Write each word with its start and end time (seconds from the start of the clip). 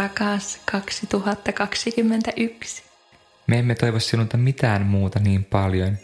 rakas 0.00 0.58
2021. 0.64 2.82
Me 3.46 3.58
emme 3.58 3.74
toivo 3.74 4.00
sinulta 4.00 4.36
mitään 4.36 4.86
muuta 4.86 5.18
niin 5.18 5.44
paljon 5.44 5.96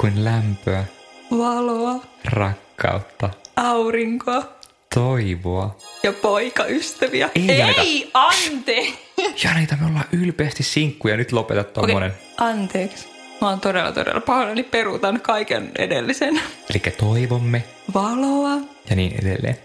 kuin 0.00 0.24
lämpöä, 0.24 0.84
Valoa, 1.30 2.02
rakkautta, 2.24 3.30
aurinkoa 3.56 4.58
toivoa. 4.94 5.76
ja 6.02 6.12
poikaystäviä. 6.12 7.30
Ei, 7.34 7.58
Janita. 7.58 7.80
Ei 7.80 8.10
ante! 8.14 8.86
Janita, 9.44 9.76
me 9.80 9.86
ollaan 9.86 10.04
ylpeästi 10.12 10.62
sinkkuja. 10.62 11.16
Nyt 11.16 11.32
lopeta 11.32 11.64
tommonen. 11.64 12.10
Okei, 12.10 12.24
anteeksi. 12.38 13.08
Mä 13.40 13.48
oon 13.48 13.60
todella, 13.60 13.92
todella 13.92 14.20
pahoillani. 14.20 14.62
Peruutan 14.62 15.20
kaiken 15.20 15.70
edellisen. 15.78 16.40
Eli 16.70 16.82
toivomme 16.98 17.64
Valoa, 17.94 18.60
ja 18.90 18.96
niin 18.96 19.14
edelleen. 19.22 19.56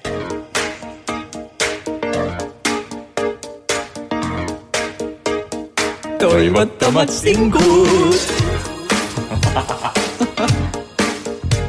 Toivottomat 6.23 7.09
sinkut. 7.09 8.33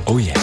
Oh 0.07 0.19
yeah. 0.19 0.37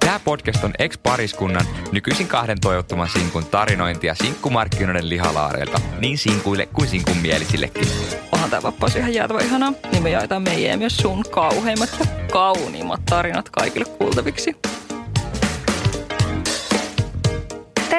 Tämä 0.00 0.20
podcast 0.24 0.64
on 0.64 0.72
ex-pariskunnan 0.78 1.66
nykyisin 1.92 2.26
kahden 2.26 2.60
toivottoman 2.60 3.08
sinkun 3.08 3.44
tarinointia 3.44 4.14
sinkkumarkkinoiden 4.14 5.08
lihalaareilta, 5.08 5.80
niin 5.98 6.18
sinkuille 6.18 6.66
kuin 6.66 6.88
sinkun 6.88 7.16
mielisillekin. 7.16 7.88
Onhan 8.32 8.50
tää 8.50 8.62
vappaus 8.62 8.96
ihan 8.96 9.14
jäätävä 9.14 9.40
ihanaa. 9.40 9.72
Niin 9.92 10.02
me 10.02 10.10
jaetaan 10.10 10.42
meidän 10.42 10.78
myös 10.78 10.96
sun 10.96 11.24
kauheimmat 11.30 11.90
ja 12.00 12.06
kauniimmat 12.32 13.00
tarinat 13.04 13.50
kaikille 13.50 13.86
kuultaviksi. 13.98 14.56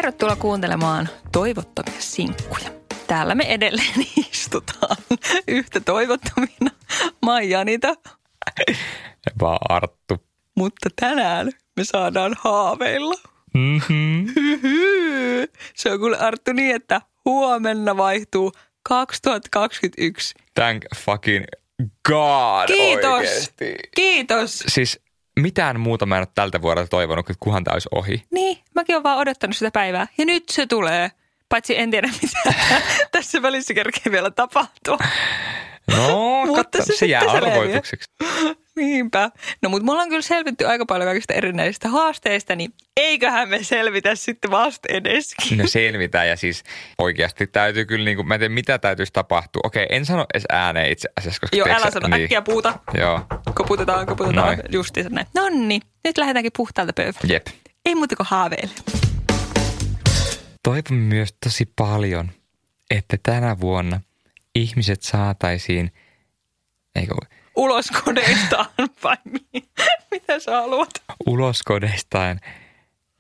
Tervetuloa 0.02 0.36
kuuntelemaan 0.36 1.10
toivottomia 1.32 2.02
sinkkuja. 2.02 2.72
Täällä 3.08 3.36
me 3.36 3.44
edelleen 3.44 3.94
istutaan 4.34 4.98
yhtä 5.48 5.80
toivottomina. 5.80 6.72
Mä 7.26 7.34
oon 7.34 7.50
Janita, 7.50 7.96
Vaan 9.42 9.60
Arttu. 9.70 10.18
mutta 10.58 10.90
tänään 11.00 11.52
me 11.78 11.84
saadaan 11.84 12.36
haaveilla. 12.40 13.16
Mm-hmm. 13.54 14.28
Se 15.76 15.92
on 15.92 16.00
kuule 16.00 16.18
Arttu 16.18 16.54
niin, 16.54 16.76
että 16.76 17.02
huomenna 17.26 17.98
vaihtuu 17.98 18.52
2021. 18.84 20.36
Thank 20.54 20.84
fucking 20.96 21.46
God 22.08 22.68
Kiitos. 22.68 23.12
oikeesti. 23.14 23.76
Kiitos. 23.96 24.64
Siis 24.68 25.00
mitään 25.42 25.80
muuta 25.80 26.06
mä 26.06 26.16
en 26.16 26.22
ole 26.22 26.28
tältä 26.36 26.62
vuodelta 26.62 26.90
toivonut, 26.90 27.30
että 27.30 27.40
kuhan 27.40 27.64
tämä 27.64 27.74
olisi 27.74 27.90
ohi. 27.92 28.24
Niin, 28.32 28.58
mäkin 28.76 28.96
olen 28.96 29.04
vaan 29.04 29.18
odottanut 29.18 29.58
sitä 29.58 29.72
päivää. 29.72 30.08
Ja 30.18 30.26
nyt 30.26 30.50
se 30.50 30.66
tulee. 30.68 31.12
Paitsi 31.50 31.78
en 31.78 31.92
tiedä, 31.92 32.10
mitä 32.22 32.54
tässä 33.12 33.42
välissä 33.42 33.74
kerkee 33.74 34.12
vielä 34.12 34.32
tapahtua. 34.32 34.98
No, 35.88 36.22
Mutta 36.46 36.64
katso, 36.64 36.86
se 36.94 36.98
se, 36.98 37.06
jää 37.06 37.24
arvoitukseksi. 37.32 38.10
Niinpä. 38.76 39.32
No 39.62 39.70
mutta 39.70 39.86
me 39.86 39.92
ollaan 39.92 40.10
kyllä 40.10 40.22
selvitty 40.22 40.66
aika 40.68 40.86
paljon 40.86 41.08
kaikista 41.08 41.34
erinäisistä 41.34 41.90
haasteista, 41.90 42.56
niin 42.56 42.74
eiköhän 42.98 43.50
me 43.50 43.64
selvitä 43.64 44.16
sitten 44.16 44.52
vasta 44.52 44.88
edeskin. 44.92 45.58
No 45.58 45.68
selvitään 45.68 46.30
ja 46.30 46.36
siis 46.36 46.64
oikeasti 46.98 47.48
täytyy 47.48 47.86
kyllä, 47.86 48.06
niin 48.06 48.16
kuin, 48.18 48.28
mä 48.28 48.34
en 48.34 48.40
tiedä 48.40 48.54
mitä 48.54 48.80
täytyisi 48.80 49.14
tapahtua. 49.14 49.62
Okei, 49.64 49.86
en 49.90 50.06
sano 50.06 50.26
edes 50.34 50.44
ääneen 50.50 50.92
itse 50.92 51.10
asiassa. 51.18 51.40
Koska 51.40 51.58
Joo, 51.58 51.68
älä 51.70 51.92
sano 51.92 52.16
äkkiä 52.16 52.42
puuta. 52.42 52.80
Joo, 52.94 53.20
Koputetaan, 53.54 54.06
koputetaan. 54.06 54.46
Noin. 54.48 54.60
Justiinsa 54.70 55.10
näin. 55.10 55.28
Nonni, 55.36 55.80
nyt 56.04 56.18
lähdetäänkin 56.18 56.52
puhtaalta 56.58 56.94
pöydältä. 56.94 57.20
jep. 57.24 57.48
Ei 57.86 57.96
muuta 57.96 58.16
kuin 58.16 58.28
haaveille. 58.30 58.74
Toivon 60.64 60.98
myös 61.00 61.36
tosi 61.44 61.74
paljon, 61.76 62.32
että 62.92 63.18
tänä 63.24 63.60
vuonna 63.60 64.02
ihmiset 64.56 65.02
saataisiin, 65.02 65.92
eikö, 66.96 67.14
Ulos 67.56 67.92
kodeistaan 68.06 68.66
vai 69.04 69.18
mi- 69.26 69.70
mitä 70.12 70.40
sä 70.40 70.52
haluat? 70.52 70.90
ulos 71.26 71.64
kodeistaan, 71.64 72.40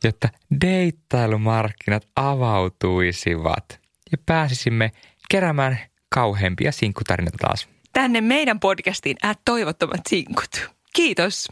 jotta 0.04 0.30
deittailumarkkinat 0.62 2.04
avautuisivat 2.16 3.80
ja 4.12 4.18
pääsisimme 4.26 4.92
keräämään 5.30 5.80
kauheampia 6.10 6.72
sinkkutarinoita 6.72 7.38
taas. 7.42 7.68
Tänne 7.94 8.22
meidän 8.22 8.60
podcastiin 8.60 9.18
ät 9.26 9.40
toivottomat 9.46 10.02
sinkut. 10.10 10.70
Kiitos. 10.94 11.48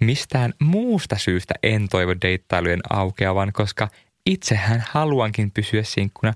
Mistään 0.00 0.52
muusta 0.60 1.18
syystä 1.18 1.54
en 1.62 1.88
toivo 1.88 2.14
deittailujen 2.22 2.80
aukeavan, 2.90 3.52
koska 3.52 3.88
itsehän 4.26 4.84
haluankin 4.90 5.50
pysyä 5.50 5.82
sinkkuna, 5.82 6.32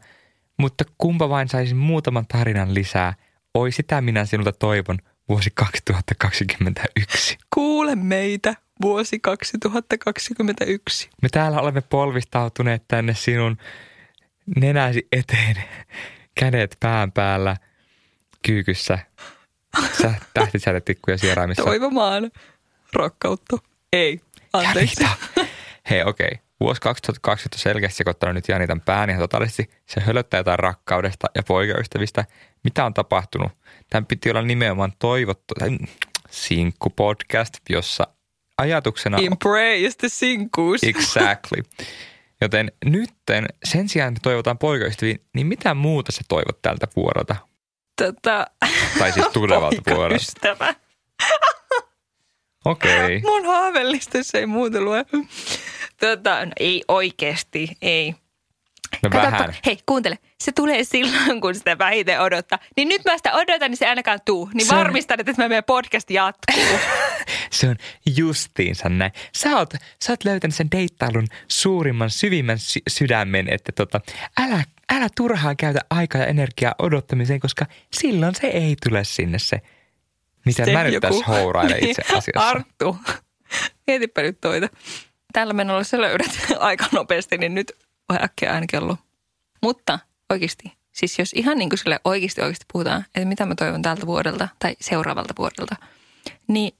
mutta 0.58 0.84
kumpa 0.98 1.28
vain 1.28 1.48
saisin 1.48 1.76
muutaman 1.76 2.26
tarinan 2.26 2.74
lisää, 2.74 3.14
oi 3.54 3.72
sitä 3.72 4.00
minä 4.00 4.24
sinulta 4.24 4.52
toivon 4.52 4.98
vuosi 5.28 5.50
2021. 5.54 7.38
Kuule 7.54 7.96
meitä 7.96 8.54
vuosi 8.82 9.18
2021. 9.18 11.10
Me 11.22 11.28
täällä 11.28 11.60
olemme 11.60 11.80
polvistautuneet 11.80 12.84
tänne 12.88 13.14
sinun 13.14 13.58
nenäsi 14.56 15.08
eteen, 15.12 15.56
kädet 16.40 16.76
pään 16.80 17.12
päällä, 17.12 17.56
kyykyssä, 18.46 18.98
sä 20.02 20.14
tähtisädetikkuja 20.34 21.18
sieraimissa. 21.18 21.64
Toivomaan 21.64 22.30
rakkautta. 22.92 23.58
Ei, 23.92 24.20
anteeksi. 24.52 25.04
Hei, 25.90 26.02
okei. 26.02 26.26
Okay. 26.26 26.47
Vuosi 26.60 26.80
2020 26.80 27.56
on 27.56 27.60
selkeästi 27.60 27.96
sekoittanut 27.96 28.34
nyt 28.34 28.48
Janitan 28.48 28.80
pään 28.80 29.10
ihan 29.10 29.22
totaalisesti. 29.22 29.70
Se 29.86 30.00
hölöttää 30.00 30.38
jotain 30.38 30.58
rakkaudesta 30.58 31.26
ja 31.34 31.42
poikaystävistä. 31.42 32.24
Mitä 32.64 32.84
on 32.84 32.94
tapahtunut? 32.94 33.52
Tämän 33.90 34.06
piti 34.06 34.30
olla 34.30 34.42
nimenomaan 34.42 34.92
toivottu, 34.98 35.54
tai 35.54 35.78
sinkku-podcast, 36.30 37.54
jossa 37.70 38.06
ajatuksena... 38.58 39.18
Embrace 39.18 39.96
the 39.98 40.08
sinkuus. 40.08 40.84
Exactly. 40.84 41.62
Joten 42.40 42.72
nytten 42.84 43.46
sen 43.64 43.88
sijaan, 43.88 44.08
että 44.08 44.20
toivotaan 44.22 44.58
poikaystäviin, 44.58 45.20
niin 45.34 45.46
mitä 45.46 45.74
muuta 45.74 46.12
sä 46.12 46.20
toivot 46.28 46.62
tältä 46.62 46.86
vuodelta? 46.96 47.36
Tätä 47.96 48.46
Tai 48.98 49.12
siis 49.12 49.26
tulevalta 49.32 49.82
vuodelta. 49.94 50.14
ystävä. 50.14 50.74
Okei. 52.64 53.16
Okay. 53.16 53.20
Mun 53.20 53.46
haaveellistassa 53.46 54.38
ei 54.38 54.46
muuta 54.46 54.80
lue. 54.80 55.04
Tota, 56.00 56.46
no, 56.46 56.52
ei 56.60 56.82
oikeasti, 56.88 57.68
ei. 57.82 58.14
No 59.02 59.10
Katsoppa, 59.10 59.38
vähän. 59.38 59.54
hei 59.66 59.78
kuuntele, 59.86 60.18
se 60.40 60.52
tulee 60.52 60.84
silloin, 60.84 61.40
kun 61.40 61.54
sitä 61.54 61.78
vähiten 61.78 62.20
odottaa. 62.20 62.58
Niin 62.76 62.88
nyt 62.88 63.02
mä 63.04 63.16
sitä 63.16 63.32
odotan, 63.32 63.70
niin 63.70 63.76
se 63.78 63.88
ainakaan 63.88 64.18
tuu. 64.24 64.50
Niin 64.54 64.66
Se 64.66 64.74
on- 64.74 64.78
varmistan, 64.78 65.20
että 65.20 65.32
meidän 65.48 65.64
podcast 65.64 66.10
jatkuu. 66.10 66.64
Se 67.50 67.68
on 67.68 67.76
justiinsa 68.16 68.88
näin. 68.88 69.12
Sä 69.36 69.56
oot, 69.56 69.74
sä 70.04 70.12
oot 70.12 70.24
löytänyt 70.24 70.54
sen 70.54 70.70
deittailun 70.70 71.26
suurimman, 71.48 72.10
syvimmän 72.10 72.58
sy- 72.58 72.82
sydämen, 72.88 73.48
että 73.48 73.72
tota, 73.72 74.00
älä, 74.40 74.64
älä 74.92 75.06
turhaan 75.16 75.56
käytä 75.56 75.80
aikaa 75.90 76.20
ja 76.20 76.26
energiaa 76.26 76.74
odottamiseen, 76.78 77.40
koska 77.40 77.66
silloin 77.92 78.34
se 78.34 78.46
ei 78.46 78.76
tule 78.88 79.04
sinne 79.04 79.38
se, 79.38 79.60
mitä 80.46 80.64
Se 80.64 80.72
mä 80.72 80.84
nyt 80.84 80.92
joku- 80.94 81.06
tässä 81.06 81.76
itse 81.78 82.02
Niin, 82.08 82.18
asiassa. 82.18 82.48
Arttu, 82.48 82.96
mietipä 83.86 84.22
nyt 84.22 84.40
toita. 84.40 84.68
Tällä 85.32 85.52
menolla 85.52 85.84
sä 85.84 86.00
löydät 86.00 86.30
aika 86.58 86.86
nopeasti, 86.92 87.38
niin 87.38 87.54
nyt 87.54 87.72
voi 88.08 88.18
äkkiä 88.22 88.50
äänikello. 88.50 88.96
Mutta 89.62 89.98
oikeasti, 90.30 90.72
siis 90.92 91.18
jos 91.18 91.32
ihan 91.32 91.58
niin 91.58 91.68
kuin 91.68 91.78
sille 91.78 92.00
oikeasti 92.04 92.40
oikeasti 92.40 92.66
puhutaan, 92.72 93.04
että 93.14 93.28
mitä 93.28 93.46
mä 93.46 93.54
toivon 93.54 93.82
tältä 93.82 94.06
vuodelta 94.06 94.48
tai 94.58 94.76
seuraavalta 94.80 95.34
vuodelta, 95.38 95.76
niin 96.48 96.72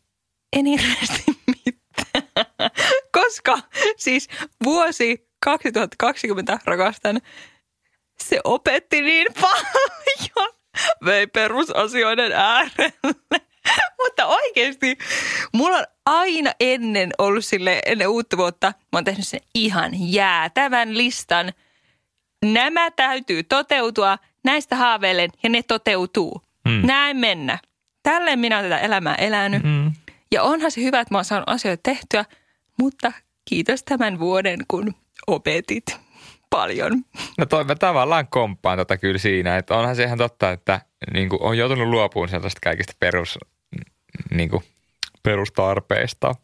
en 0.56 0.66
hirveästi 0.66 1.24
mitään. 1.66 2.70
Koska 3.12 3.58
siis 3.96 4.28
vuosi 4.64 5.28
2020 5.44 6.58
rakastan, 6.64 7.20
se 8.22 8.40
opetti 8.44 9.02
niin 9.02 9.28
paljon. 9.40 10.52
Vei 11.04 11.26
perusasioiden 11.26 12.32
äärelle. 12.32 13.47
Mutta 14.02 14.26
oikeasti, 14.26 14.98
mulla 15.52 15.78
on 15.78 15.84
aina 16.06 16.52
ennen 16.60 17.10
ollut 17.18 17.44
sille 17.44 17.82
ennen 17.86 18.08
uutta 18.08 18.36
vuotta, 18.36 18.66
mä 18.66 18.96
oon 18.96 19.04
tehnyt 19.04 19.26
sen 19.28 19.40
ihan 19.54 19.90
jäätävän 19.94 20.98
listan. 20.98 21.52
Nämä 22.44 22.90
täytyy 22.90 23.42
toteutua, 23.42 24.18
näistä 24.44 24.76
haaveilen 24.76 25.30
ja 25.42 25.48
ne 25.48 25.62
toteutuu. 25.62 26.42
Mm. 26.64 26.86
Näin 26.86 27.16
mennä. 27.16 27.58
Tälleen 28.02 28.38
minä 28.38 28.58
olen 28.58 28.70
tätä 28.70 28.82
elämää 28.82 29.14
elänyt. 29.14 29.62
Mm. 29.62 29.92
Ja 30.32 30.42
onhan 30.42 30.70
se 30.70 30.82
hyvä, 30.82 31.00
että 31.00 31.14
mä 31.14 31.18
oon 31.18 31.24
saanut 31.24 31.48
asioita 31.48 31.82
tehtyä, 31.82 32.24
mutta 32.78 33.12
kiitos 33.44 33.82
tämän 33.82 34.18
vuoden, 34.18 34.58
kun 34.68 34.94
opetit 35.26 35.84
paljon. 36.50 36.92
No 37.38 37.46
toi 37.46 37.64
mä 37.64 37.74
tavallaan 37.74 38.28
komppaan 38.28 38.78
tota 38.78 38.96
kyllä 38.96 39.18
siinä, 39.18 39.56
että 39.56 39.74
onhan 39.74 39.96
se 39.96 40.04
ihan 40.04 40.18
totta, 40.18 40.50
että 40.50 40.80
niin 41.12 41.28
on 41.40 41.58
joutunut 41.58 41.88
luopumaan 41.88 42.28
sellaista 42.28 42.60
kaikista 42.62 42.92
perus 43.00 43.38
niin 44.30 44.48
kuin, 44.48 44.62
perustarpeista. 45.22 46.34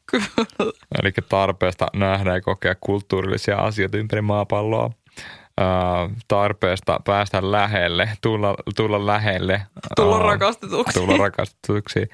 Eli 1.03 1.13
tarpeesta 1.29 1.87
nähdä 1.95 2.35
ja 2.35 2.41
kokea 2.41 2.75
kulttuurillisia 2.81 3.57
asioita 3.57 3.99
ympäri 3.99 4.23
maapalloa. 4.23 4.91
Tarpeesta 6.29 7.01
päästä 7.05 7.53
lähelle, 7.53 8.09
tulla, 8.23 8.55
tulla 8.77 9.07
lähelle. 9.07 9.63
Tulla 9.97 10.19
rakastetuksi. 10.19 11.01
Tulla 11.01 11.17
rakastetuksi. 11.17 12.09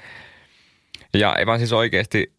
Ja 1.14 1.36
vaan 1.46 1.58
siis 1.58 1.72
oikeasti, 1.72 2.32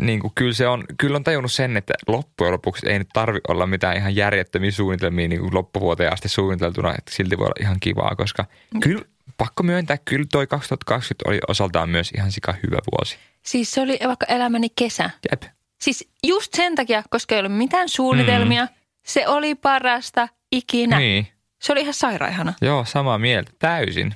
niin 0.00 0.20
kuin, 0.20 0.32
kyllä, 0.34 0.52
se 0.52 0.68
on, 0.68 0.84
kyllä 0.98 1.16
on 1.16 1.24
tajunnut 1.24 1.52
sen, 1.52 1.76
että 1.76 1.94
loppujen 2.06 2.52
lopuksi 2.52 2.88
ei 2.88 2.98
nyt 2.98 3.08
tarvi 3.12 3.38
olla 3.48 3.66
mitään 3.66 3.96
ihan 3.96 4.16
järjettömiä 4.16 4.70
suunnitelmia 4.70 5.28
niin 5.28 5.40
kuin 5.40 5.54
loppuvuoteen 5.54 6.12
asti 6.12 6.28
suunniteltuna, 6.28 6.94
että 6.98 7.12
silti 7.14 7.38
voi 7.38 7.44
olla 7.44 7.60
ihan 7.60 7.76
kivaa, 7.80 8.16
koska 8.16 8.44
kyllä 8.82 9.04
pakko 9.40 9.62
myöntää, 9.62 9.96
kyllä 10.04 10.26
toi 10.32 10.46
2020 10.46 11.28
oli 11.30 11.38
osaltaan 11.48 11.88
myös 11.88 12.10
ihan 12.16 12.32
sika 12.32 12.52
hyvä 12.62 12.78
vuosi. 12.92 13.16
Siis 13.42 13.70
se 13.72 13.80
oli 13.80 13.98
vaikka 14.06 14.26
elämäni 14.26 14.68
kesä. 14.76 15.10
Jep. 15.30 15.42
Siis 15.80 16.08
just 16.26 16.54
sen 16.54 16.74
takia, 16.74 17.02
koska 17.10 17.34
ei 17.34 17.38
ollut 17.40 17.58
mitään 17.58 17.88
suunnitelmia, 17.88 18.64
mm. 18.64 18.70
se 19.02 19.28
oli 19.28 19.54
parasta 19.54 20.28
ikinä. 20.52 20.98
Niin, 20.98 21.26
Se 21.62 21.72
oli 21.72 21.80
ihan 21.80 21.94
sairaihana. 21.94 22.52
joo, 22.62 22.84
samaa 22.84 23.18
mieltä, 23.18 23.52
täysin. 23.58 24.14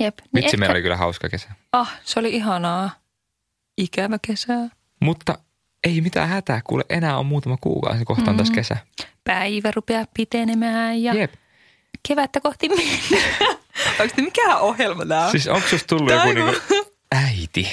Jep. 0.00 0.18
Niin 0.18 0.28
Vitsi, 0.34 0.46
ehkä- 0.46 0.56
meillä 0.56 0.72
oli 0.72 0.82
kyllä 0.82 0.96
hauska 0.96 1.28
kesä. 1.28 1.48
Ah, 1.72 1.98
se 2.04 2.20
oli 2.20 2.30
ihanaa. 2.34 2.90
Ikävä 3.76 4.18
kesä. 4.26 4.54
Mutta 5.00 5.38
ei 5.84 6.00
mitään 6.00 6.28
hätää, 6.28 6.60
kuule 6.64 6.84
enää 6.88 7.18
on 7.18 7.26
muutama 7.26 7.56
kuukausi, 7.60 8.04
kohta 8.04 8.30
on 8.30 8.36
Mm. 8.36 8.38
tässä 8.38 8.54
kesä. 8.54 8.76
Päivä 9.24 9.70
rupeaa 9.70 10.04
pitenemään 10.14 11.02
ja 11.02 11.14
Jep. 11.14 11.32
kevättä 12.08 12.40
kohti 12.40 12.68
mennään. 12.68 13.56
Onko 14.00 14.14
te 14.16 14.22
mikään 14.22 14.58
ohjelma 14.60 15.06
tää? 15.06 15.30
Siis 15.30 15.46
onko 15.48 15.68
susta 15.68 15.86
tullut 15.96 16.12
joku 16.12 16.28
on- 16.28 16.34
niinku 16.34 16.60
äiti? 17.14 17.68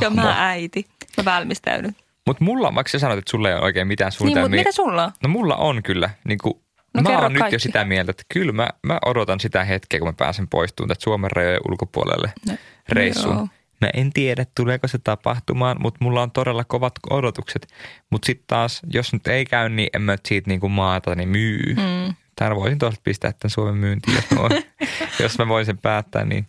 ja 0.00 0.10
mä 0.10 0.48
äiti. 0.48 0.86
Mä 1.16 1.24
valmistaudun. 1.24 1.94
Mutta 2.26 2.44
mulla 2.44 2.68
on, 2.68 2.74
vaikka 2.74 2.90
sä 2.90 2.98
sanoit, 2.98 3.18
että 3.18 3.30
sulla 3.30 3.48
ei 3.48 3.54
ole 3.54 3.62
oikein 3.64 3.86
mitään 3.88 4.08
Niin, 4.08 4.16
suunnitelmia. 4.18 4.48
mutta 4.48 4.56
mitä 4.70 4.72
sulla 4.72 5.04
on? 5.04 5.12
No 5.22 5.28
mulla 5.28 5.56
on 5.56 5.82
kyllä. 5.82 6.10
Niin 6.24 6.38
kuin, 6.42 6.54
No 6.94 7.02
mä 7.02 7.08
oon 7.18 7.32
nyt 7.32 7.38
jo 7.38 7.40
kaikki. 7.40 7.58
sitä 7.58 7.84
mieltä, 7.84 8.10
että 8.10 8.22
kyllä 8.32 8.52
mä, 8.52 8.68
mä 8.86 8.98
odotan 9.06 9.40
sitä 9.40 9.64
hetkeä, 9.64 10.00
kun 10.00 10.08
mä 10.08 10.12
pääsen 10.12 10.48
poistumaan 10.48 10.88
tästä 10.88 11.02
Suomen 11.04 11.30
rajojen 11.30 11.60
ulkopuolelle 11.70 12.32
No, 12.48 12.54
reissuun. 12.88 13.36
joo. 13.36 13.48
Mä 13.80 13.90
en 13.94 14.12
tiedä, 14.12 14.46
tuleeko 14.56 14.88
se 14.88 14.98
tapahtumaan, 14.98 15.76
mutta 15.80 15.98
mulla 16.04 16.22
on 16.22 16.30
todella 16.30 16.64
kovat 16.64 16.92
odotukset. 17.10 17.66
Mutta 18.10 18.26
sitten 18.26 18.44
taas, 18.46 18.80
jos 18.92 19.12
nyt 19.12 19.26
ei 19.26 19.44
käy, 19.44 19.68
niin 19.68 19.88
en 19.94 20.02
mä 20.02 20.16
siitä 20.26 20.50
niinku 20.50 20.68
maata, 20.68 21.14
niin 21.14 21.28
myy. 21.28 21.74
Mm. 21.76 22.14
Tän 22.36 22.56
voisin 22.56 22.78
tuosta 22.78 23.00
pistää 23.04 23.32
tämän 23.32 23.50
Suomen 23.50 23.74
myyntiin, 23.74 24.14
jos 24.14 24.30
mä, 24.30 24.38
voin, 24.38 24.64
jos 25.22 25.38
mä 25.38 25.48
voin 25.48 25.66
sen 25.66 25.78
päättää, 25.78 26.24
niin 26.24 26.46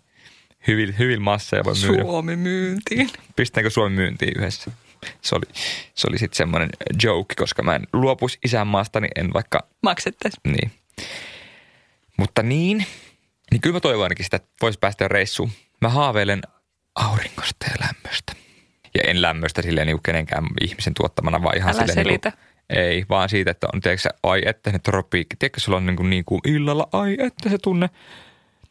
hyvin, 0.67 0.97
hyvin 0.99 1.21
masseja 1.21 1.63
voi 1.63 1.73
myydä. 1.87 2.03
Suomi 2.03 2.35
myyntiin. 2.35 3.09
Pistäänkö 3.35 3.69
Suomen 3.69 3.91
myyntiin 3.91 4.33
yhdessä? 4.37 4.71
Se 5.21 5.35
oli, 5.35 5.45
se 5.93 6.07
oli 6.09 6.17
sitten 6.17 6.37
semmoinen 6.37 6.69
joke, 7.03 7.35
koska 7.35 7.63
mä 7.63 7.75
en 7.75 7.87
luopuisi 7.93 8.39
isänmaasta, 8.45 8.99
niin 8.99 9.11
en 9.15 9.33
vaikka, 9.33 9.67
Maksettaisiin. 9.81 10.41
niin. 10.53 10.71
Mutta 12.17 12.43
niin, 12.43 12.85
niin 13.51 13.61
kyllä 13.61 13.73
mä 13.73 13.79
toivon 13.79 14.03
ainakin 14.03 14.25
sitä, 14.25 14.35
että 14.35 14.49
voisi 14.61 14.79
päästä 14.79 15.07
reissuun. 15.07 15.51
Mä 15.81 15.89
haaveilen 15.89 16.41
aurinkosta 16.95 17.65
ja 17.65 17.75
lämmöstä. 17.79 18.33
Ja 18.95 19.01
en 19.07 19.21
lämmöstä 19.21 19.61
silleen 19.61 19.87
niin 19.87 19.99
kenenkään 20.03 20.45
ihmisen 20.61 20.93
tuottamana, 20.93 21.43
vaan 21.43 21.57
ihan 21.57 21.69
Älä 21.69 21.79
silleen 21.79 22.05
selitä. 22.05 22.29
Niin 22.29 22.37
kuin, 22.37 22.52
ei, 22.73 23.05
vaan 23.09 23.29
siitä, 23.29 23.51
että 23.51 23.67
on, 23.73 23.81
tiedätkö, 23.81 24.09
ai 24.23 24.41
että 24.45 24.71
ne 24.71 24.79
tropiikki. 24.79 25.35
Tiedätkö, 25.39 25.59
sulla 25.59 25.77
on 25.77 25.85
niin 25.85 25.95
kuin, 25.95 26.09
niin 26.09 26.25
kuin 26.25 26.41
illalla, 26.45 26.87
ai 26.91 27.17
että 27.19 27.49
se 27.49 27.57
tunne, 27.57 27.89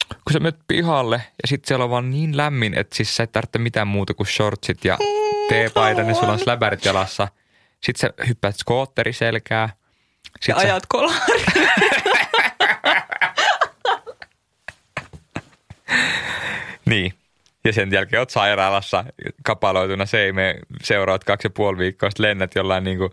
kun 0.08 0.32
sä 0.32 0.40
menet 0.40 0.60
pihalle 0.68 1.16
ja 1.16 1.48
sitten 1.48 1.68
siellä 1.68 1.84
on 1.84 1.90
vaan 1.90 2.10
niin 2.10 2.36
lämmin, 2.36 2.78
että 2.78 2.96
siis 2.96 3.16
sä 3.16 3.22
et 3.22 3.32
tarvitse 3.32 3.58
mitään 3.58 3.88
muuta 3.88 4.14
kuin 4.14 4.26
shortsit 4.26 4.84
ja 4.84 4.98
teepaidan 5.48 6.08
ja 6.08 6.14
sulla 6.14 6.32
on 6.32 6.38
släbärit 6.38 6.84
jalassa. 6.84 7.28
Sitten 7.80 8.00
sä 8.00 8.14
hyppäät 8.28 8.56
skootteri 8.56 9.12
selkää. 9.12 9.68
Ja 10.48 10.54
sä, 10.54 10.60
ajat 10.60 10.86
kolari. 10.88 11.18
niin. 16.90 17.14
Ja 17.64 17.72
sen 17.72 17.92
jälkeen 17.92 18.20
oot 18.20 18.30
sairaalassa 18.30 19.04
kapaloituna 19.44 20.06
seimeen 20.06 20.58
seuraat 20.82 21.24
kaksi 21.24 21.46
ja 21.46 21.50
puoli 21.50 21.78
viikkoa, 21.78 22.10
sitten 22.10 22.26
lennät 22.26 22.54
jollain 22.54 22.84
niin 22.84 22.98
kuin 22.98 23.12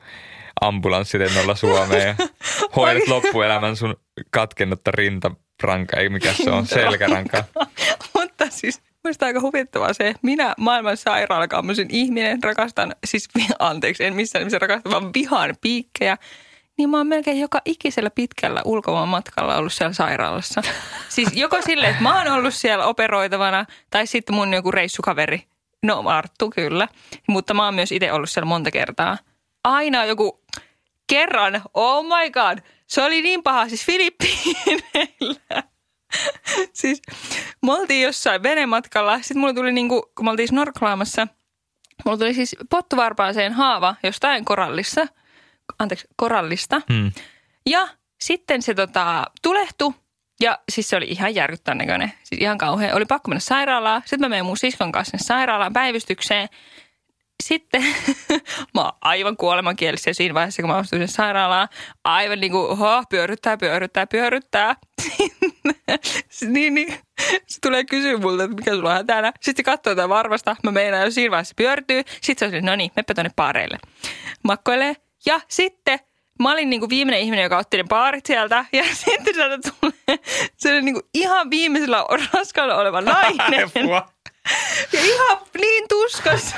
ambulanssilennolla 0.61 1.55
Suomeen 1.55 2.15
ja 2.19 2.27
hoidat 2.75 3.07
loppuelämän 3.07 3.75
sun 3.75 3.95
katkennutta 4.31 4.91
rintaranka, 4.91 5.97
ei 5.97 6.09
mikä 6.09 6.33
se 6.33 6.51
on, 6.51 6.67
selkäranka. 6.67 7.43
Mutta 8.15 8.45
siis 8.49 8.81
Mielestäni 9.03 9.29
aika 9.29 9.41
huvittavaa 9.41 9.93
se, 9.93 10.13
minä 10.21 10.53
maailman 10.57 10.97
sairaalakammoisen 10.97 11.87
ihminen 11.89 12.43
rakastan, 12.43 12.95
siis 13.05 13.29
anteeksi, 13.59 14.05
en 14.05 14.15
missään 14.15 14.41
nimessä 14.41 14.59
rakasta, 14.59 14.89
vaan 14.89 15.13
vihaan 15.13 15.55
piikkejä. 15.61 16.17
Niin 16.77 16.89
mä 16.89 16.97
oon 16.97 17.07
melkein 17.07 17.39
joka 17.39 17.61
ikisellä 17.65 18.09
pitkällä 18.09 18.61
ulkomaan 18.65 19.09
matkalla 19.09 19.57
ollut 19.57 19.73
siellä 19.73 19.93
sairaalassa. 19.93 20.61
Siis 21.09 21.29
joko 21.33 21.61
silleen, 21.61 21.91
että 21.91 22.03
mä 22.03 22.17
oon 22.17 22.27
ollut 22.33 22.53
siellä 22.53 22.85
operoitavana, 22.85 23.65
tai 23.89 24.07
sitten 24.07 24.35
mun 24.35 24.53
joku 24.53 24.71
reissukaveri. 24.71 25.43
No 25.83 26.03
Arttu 26.05 26.49
kyllä, 26.49 26.87
mutta 27.27 27.53
mä 27.53 27.65
oon 27.65 27.75
myös 27.75 27.91
itse 27.91 28.11
ollut 28.11 28.29
siellä 28.29 28.47
monta 28.47 28.71
kertaa. 28.71 29.17
Aina 29.63 30.05
joku 30.05 30.41
kerran, 31.07 31.61
oh 31.73 32.05
my 32.05 32.29
god, 32.31 32.57
se 32.87 33.03
oli 33.03 33.21
niin 33.21 33.43
paha, 33.43 33.69
siis 33.69 33.85
Filippiineillä. 33.85 35.63
siis 36.73 37.01
me 37.65 37.73
oltiin 37.73 38.01
jossain 38.01 38.43
venematkalla, 38.43 39.21
sitten 39.21 39.37
mulla 39.37 39.53
tuli 39.53 39.71
niinku, 39.71 40.11
kun 40.15 40.25
me 40.25 40.31
oltiin 40.31 40.47
snorklaamassa, 40.47 41.27
mulla 42.05 42.17
tuli 42.17 42.33
siis 42.33 42.55
pottuvarpaaseen 42.69 43.53
haava 43.53 43.95
jostain 44.03 44.45
korallissa, 44.45 45.07
anteeksi, 45.79 46.07
korallista. 46.15 46.81
Hmm. 46.93 47.11
Ja 47.65 47.87
sitten 48.21 48.61
se 48.61 48.73
tota, 48.73 49.25
tulehtui 49.41 49.93
ja 50.41 50.59
siis 50.71 50.89
se 50.89 50.95
oli 50.95 51.05
ihan 51.05 51.35
järkyttävän 51.35 51.77
näköinen, 51.77 52.13
siis 52.23 52.41
ihan 52.41 52.57
kauhean. 52.57 52.95
Oli 52.95 53.05
pakko 53.05 53.29
mennä 53.29 53.39
sairaalaan. 53.39 54.01
Sitten 54.01 54.19
mä 54.19 54.29
menen 54.29 54.45
mun 54.45 54.57
siskon 54.57 54.91
kanssa 54.91 55.09
sinne 55.09 55.27
sairaalaan 55.27 55.73
päivystykseen. 55.73 56.49
Sitten 57.43 57.83
mä 58.75 58.81
oon 58.81 58.91
aivan 59.01 59.37
kuolemankielisiä 59.37 60.13
siinä 60.13 60.33
vaiheessa, 60.33 60.61
kun 60.61 60.71
mä 60.71 60.77
astuin 60.77 61.07
sairaalaan. 61.07 61.67
Aivan 62.03 62.39
niin 62.39 62.51
kuin, 62.51 62.69
oho, 62.69 63.03
pyöryttää, 63.09 63.57
pyöryttää, 63.57 64.07
pyöryttää. 64.07 64.75
niin, 66.47 66.73
niin. 66.73 66.93
Se 67.47 67.59
tulee 67.61 67.83
kysyä 67.83 68.17
multa, 68.17 68.43
että 68.43 68.55
mikä 68.55 68.75
sulla 68.75 68.89
on 68.89 68.95
hätänä. 68.95 69.31
Sitten 69.41 69.57
se 69.57 69.71
katsoo 69.71 69.91
jotain 69.91 70.09
varmasta. 70.09 70.55
Mä 70.63 70.71
meinaan, 70.71 71.05
jos 71.05 71.15
siinä 71.15 71.31
vaiheessa 71.31 71.53
pyörtyy. 71.57 72.03
Sitten 72.21 72.51
se 72.51 72.57
on 72.57 72.65
no 72.65 72.75
niin, 72.75 72.91
meppä 72.95 73.13
tonne 73.13 73.31
paareille. 73.35 73.77
Makkoilee. 74.43 74.95
Ja 75.25 75.39
sitten 75.47 75.99
mä 76.39 76.51
olin 76.51 76.69
niinku 76.69 76.89
viimeinen 76.89 77.21
ihminen, 77.21 77.43
joka 77.43 77.57
otti 77.57 77.77
ne 77.77 77.83
paarit 77.89 78.25
sieltä. 78.25 78.65
Ja 78.73 78.83
sitten 79.05 79.35
sieltä 79.35 79.71
tulee 79.79 80.19
se 80.57 80.81
niinku 80.81 81.01
ihan 81.13 81.49
viimeisellä 81.49 82.05
raskaalla 82.33 82.75
oleva 82.75 83.01
nainen. 83.01 83.71
Ja 84.93 85.01
ihan 85.01 85.37
niin 85.61 85.85
tuskassa. 85.89 86.55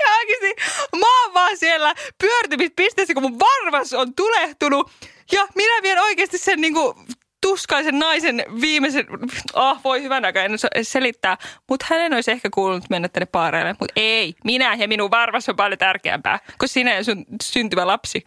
ja 0.00 0.08
oikeasti 0.18 0.54
mä 0.96 1.22
oon 1.22 1.34
vaan 1.34 1.56
siellä 1.56 1.94
pyörtymispisteessä, 2.18 3.14
kun 3.14 3.22
mun 3.22 3.38
varvas 3.38 3.92
on 3.92 4.14
tulehtunut. 4.14 4.90
Ja 5.32 5.46
minä 5.54 5.82
vien 5.82 5.98
oikeasti 5.98 6.38
sen 6.38 6.60
niinku 6.60 6.96
tuskaisen 7.40 7.98
naisen 7.98 8.44
viimeisen, 8.60 9.06
ah 9.54 9.80
voi 9.84 10.02
hyvän 10.02 10.24
aikaa, 10.24 10.42
en 10.42 10.58
selittää. 10.82 11.36
Mutta 11.68 11.86
hänen 11.90 12.14
olisi 12.14 12.30
ehkä 12.30 12.48
kuulunut 12.54 12.90
mennä 12.90 13.08
tänne 13.08 13.26
paareille. 13.32 13.74
Mutta 13.80 13.92
ei, 13.96 14.34
minä 14.44 14.74
ja 14.74 14.88
minun 14.88 15.10
varvas 15.10 15.48
on 15.48 15.56
paljon 15.56 15.78
tärkeämpää, 15.78 16.38
kuin 16.58 16.68
sinä 16.68 16.94
ja 16.94 17.04
sun 17.04 17.24
syntyvä 17.42 17.86
lapsi. 17.86 18.24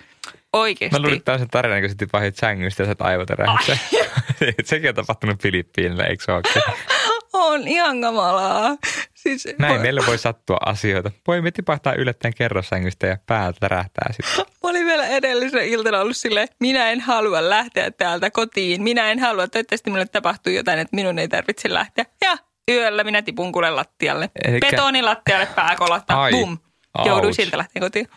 Oikeasti. 0.53 0.99
Mä 0.99 1.01
luulin, 1.01 1.17
että 1.17 1.25
tämä 1.25 1.33
on 1.33 1.39
se 1.39 1.45
tarina, 1.51 1.79
kun 1.79 1.89
sä 1.89 1.95
tipahit 1.97 2.35
sängystä 2.35 2.83
ja 2.83 2.85
sä 2.85 2.91
et 2.91 3.01
aivot. 3.01 3.27
Sekin 4.63 4.89
on 4.89 4.95
tapahtunut 4.95 5.41
Filippiinillä, 5.41 6.03
eikö 6.03 6.23
se 6.23 6.31
olekin? 6.31 6.61
On 7.41 7.67
ihan 7.67 8.01
kamalaa. 8.01 8.75
Siis, 9.13 9.47
Näin 9.59 9.81
meille 9.81 10.01
voi 10.07 10.17
sattua 10.17 10.57
asioita. 10.65 11.11
Voimme 11.27 11.51
tipahtaa 11.51 11.93
yllättäen 11.93 12.33
kerrossängystä 12.33 13.07
ja 13.07 13.17
päältä 13.25 13.67
rähtää 13.67 14.09
sitten. 14.13 14.45
Mä 14.63 14.69
olin 14.69 14.85
vielä 14.85 15.07
edellisenä 15.07 15.63
iltana 15.63 15.99
ollut 15.99 16.17
silleen, 16.17 16.47
minä 16.59 16.91
en 16.91 16.99
halua 17.01 17.49
lähteä 17.49 17.91
täältä 17.91 18.31
kotiin. 18.31 18.83
Minä 18.83 19.11
en 19.11 19.19
halua, 19.19 19.43
että 19.43 19.51
toivottavasti 19.53 19.89
minulle 19.89 20.05
tapahtuu 20.05 20.53
jotain, 20.53 20.79
että 20.79 20.95
minun 20.95 21.19
ei 21.19 21.27
tarvitse 21.27 21.73
lähteä. 21.73 22.05
Ja 22.21 22.37
yöllä 22.71 23.03
minä 23.03 23.21
tipun 23.21 23.51
kuule 23.51 23.69
lattialle. 23.69 24.29
Elikkä- 24.45 24.69
Betonilattialle 24.71 25.45
pää 25.55 25.75
kolahtaa. 25.75 26.21
Ai. 26.21 26.31
Bum. 26.31 26.57
Jouduin 27.05 27.33
siltä 27.33 27.57
lähteä 27.57 27.79
kotiin. 27.79 28.07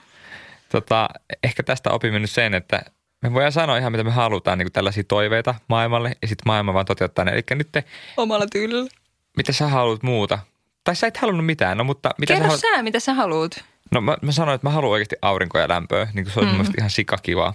Tota, 0.68 1.08
ehkä 1.42 1.62
tästä 1.62 1.90
opimme 1.90 2.18
nyt 2.18 2.30
sen, 2.30 2.54
että 2.54 2.82
me 3.22 3.32
voidaan 3.32 3.52
sanoa 3.52 3.78
ihan 3.78 3.92
mitä 3.92 4.04
me 4.04 4.10
halutaan, 4.10 4.58
niin 4.58 4.66
kuin 4.66 4.72
tällaisia 4.72 5.04
toiveita 5.08 5.54
maailmalle 5.68 6.08
ja 6.22 6.28
sitten 6.28 6.42
maailma 6.46 6.74
vaan 6.74 6.86
toteuttaa 6.86 7.24
ne. 7.24 7.32
Eli 7.32 7.42
nyt 7.50 7.68
te, 7.72 7.84
Omalla 8.16 8.46
tyylillä. 8.52 8.90
Mitä 9.36 9.52
sä 9.52 9.68
haluat 9.68 10.02
muuta? 10.02 10.38
Tai 10.84 10.96
sä 10.96 11.06
et 11.06 11.16
halunnut 11.16 11.46
mitään, 11.46 11.78
no 11.78 11.84
mutta 11.84 12.10
mitä 12.18 12.34
Kerro 12.34 12.42
sä 12.42 12.48
haluat? 12.48 12.78
sä, 12.78 12.82
mitä 12.82 13.00
sä 13.00 13.14
haluat. 13.14 13.64
No 13.90 14.00
mä, 14.00 14.16
mä 14.22 14.32
sanoin, 14.32 14.54
että 14.54 14.66
mä 14.66 14.72
haluan 14.72 14.92
oikeasti 14.92 15.16
aurinkoa 15.22 15.60
ja 15.60 15.68
lämpöä, 15.68 16.08
niin 16.14 16.24
kuin 16.24 16.32
se 16.32 16.40
olisi 16.40 16.54
mm. 16.54 16.74
ihan 16.78 16.90
sikakivaa. 16.90 17.54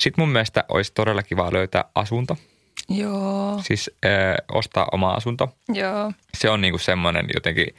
Sitten 0.00 0.22
mun 0.22 0.28
mielestä 0.28 0.64
olisi 0.68 0.92
todella 0.94 1.22
kiva 1.22 1.52
löytää 1.52 1.84
asunto, 1.94 2.36
Joo, 2.88 3.60
siis 3.62 3.90
ö, 4.04 4.08
ostaa 4.52 4.88
oma 4.92 5.10
asunto. 5.12 5.56
joo. 5.68 6.12
Se 6.36 6.50
on 6.50 6.60
niin 6.60 6.72
kuin 6.72 6.80
semmoinen 6.80 7.26
jotenkin 7.34 7.74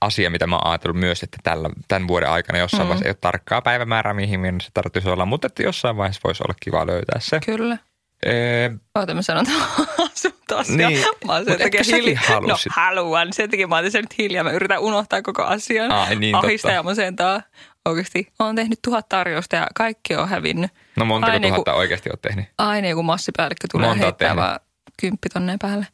asia, 0.00 0.30
mitä 0.30 0.46
mä 0.46 0.56
oon 0.56 0.66
ajatellut 0.66 1.00
myös, 1.00 1.22
että 1.22 1.38
tällä, 1.42 1.70
tämän 1.88 2.08
vuoden 2.08 2.30
aikana 2.30 2.58
jossain 2.58 2.82
mm. 2.82 2.88
vaiheessa 2.88 3.06
ei 3.06 3.10
ole 3.10 3.18
tarkkaa 3.20 3.62
päivämäärää, 3.62 4.14
mihin 4.14 4.60
se 4.60 4.68
tarvitsisi 4.74 5.08
olla, 5.08 5.26
mutta 5.26 5.46
että 5.46 5.62
jossain 5.62 5.96
vaiheessa 5.96 6.20
voisi 6.24 6.42
olla 6.46 6.54
kiva 6.60 6.86
löytää 6.86 7.20
se. 7.20 7.40
Kyllä. 7.46 7.78
Ee, 8.26 8.70
Oota, 8.94 9.14
mä 9.14 9.22
sanon 9.22 9.46
taas. 10.48 10.68
Niin, 10.68 11.04
Mä 11.26 11.32
oon 11.32 11.44
sen 11.44 11.58
takia 11.58 11.80
hiljaa. 11.86 12.40
No 12.40 12.56
haluan. 12.70 13.32
Sen 13.32 13.50
takia 13.50 13.66
mä 13.66 13.74
oon 13.74 13.84
tässä 13.84 14.00
nyt 14.00 14.18
hiljaa. 14.18 14.44
Mä 14.44 14.50
yritän 14.50 14.78
unohtaa 14.80 15.22
koko 15.22 15.42
asian. 15.42 15.90
Ai 15.92 16.16
niin, 16.16 16.34
Ahista 16.34 16.68
totta. 16.68 16.74
ja 16.74 16.82
masentaa. 16.82 17.42
Oikeasti. 17.84 18.32
Oon 18.38 18.54
tehnyt 18.56 18.78
tuhat 18.84 19.08
tarjousta 19.08 19.56
ja 19.56 19.66
kaikki 19.74 20.16
on 20.16 20.28
hävinnyt. 20.28 20.70
no 20.96 21.04
montako 21.04 21.32
Aina 21.32 21.48
tuhatta 21.48 21.70
joku- 21.70 21.78
oikeasti 21.80 22.10
oot 22.10 22.22
tehnyt? 22.22 22.44
Aina 22.58 22.88
joku 22.88 23.02
massipäällikkö 23.02 23.66
tulee 23.72 23.88
Monta 23.88 24.04
heittää 24.04 24.36
vaan 24.36 24.60
kymppi 25.00 25.28
tonneen 25.28 25.58
päälle. 25.58 25.86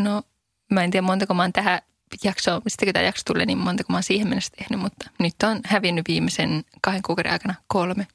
No, 0.00 0.22
mä 0.70 0.84
en 0.84 0.90
tiedä 0.90 1.06
montako 1.06 1.34
mä 1.34 1.42
oon 1.42 1.52
tähän 1.52 1.80
jaksoon, 2.24 2.62
sitten 2.68 2.86
kun 2.86 2.92
tämä 2.92 3.04
jakso 3.04 3.22
tulee, 3.26 3.46
niin 3.46 3.58
montako 3.58 3.92
mä 3.92 3.96
oon 3.96 4.02
siihen 4.02 4.28
mennessä 4.28 4.52
tehnyt, 4.58 4.80
mutta 4.80 5.10
nyt 5.18 5.34
on 5.44 5.60
hävinnyt 5.64 6.08
viimeisen 6.08 6.64
kahden 6.82 7.02
kuukauden 7.02 7.32
aikana 7.32 7.54
kolme. 7.66 8.06